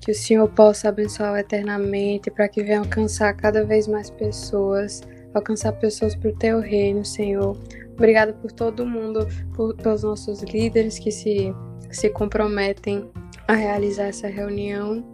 que 0.00 0.10
o 0.10 0.14
Senhor 0.14 0.48
possa 0.48 0.88
abençoar 0.88 1.38
eternamente, 1.38 2.32
para 2.32 2.48
que 2.48 2.64
venha 2.64 2.80
alcançar 2.80 3.32
cada 3.34 3.64
vez 3.64 3.86
mais 3.86 4.10
pessoas, 4.10 5.02
alcançar 5.34 5.72
pessoas 5.72 6.14
para 6.14 6.30
o 6.30 6.36
teu 6.36 6.60
reino, 6.60 7.04
Senhor. 7.04 7.56
Obrigado 7.92 8.34
por 8.34 8.50
todo 8.50 8.86
mundo, 8.86 9.26
por, 9.54 9.74
pelos 9.76 10.02
nossos 10.02 10.42
líderes 10.42 10.98
que 10.98 11.10
se, 11.10 11.54
se 11.90 12.08
comprometem 12.10 13.08
a 13.46 13.54
realizar 13.54 14.04
essa 14.04 14.28
reunião. 14.28 15.04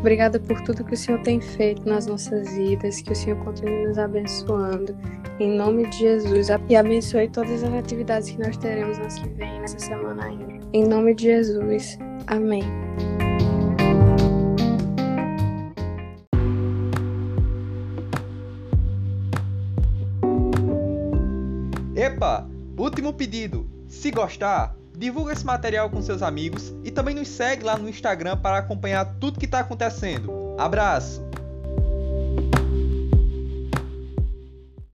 Obrigada 0.00 0.38
por 0.38 0.60
tudo 0.62 0.84
que 0.84 0.94
o 0.94 0.96
Senhor 0.96 1.20
tem 1.22 1.40
feito 1.40 1.88
nas 1.88 2.06
nossas 2.06 2.54
vidas, 2.54 3.00
que 3.00 3.12
o 3.12 3.16
Senhor 3.16 3.42
continue 3.44 3.86
nos 3.86 3.98
abençoando. 3.98 4.96
Em 5.40 5.56
nome 5.56 5.88
de 5.88 5.98
Jesus. 5.98 6.48
E 6.68 6.76
abençoe 6.76 7.28
todas 7.28 7.62
as 7.62 7.72
atividades 7.72 8.30
que 8.30 8.38
nós 8.38 8.56
teremos 8.56 8.98
nas 8.98 9.18
que 9.18 9.28
vem, 9.30 9.60
nessa 9.60 9.78
semana 9.78 10.24
ainda. 10.24 10.58
Em 10.72 10.86
nome 10.86 11.14
de 11.14 11.24
Jesus. 11.24 11.98
Amém. 12.26 12.62
Epa! 22.18 22.48
Último 22.76 23.12
pedido. 23.12 23.70
Se 23.86 24.10
gostar, 24.10 24.74
divulga 24.96 25.32
esse 25.32 25.46
material 25.46 25.88
com 25.88 26.02
seus 26.02 26.20
amigos 26.20 26.74
e 26.82 26.90
também 26.90 27.14
nos 27.14 27.28
segue 27.28 27.62
lá 27.62 27.78
no 27.78 27.88
Instagram 27.88 28.36
para 28.38 28.58
acompanhar 28.58 29.04
tudo 29.20 29.38
que 29.38 29.46
está 29.46 29.60
acontecendo. 29.60 30.56
Abraço! 30.58 31.27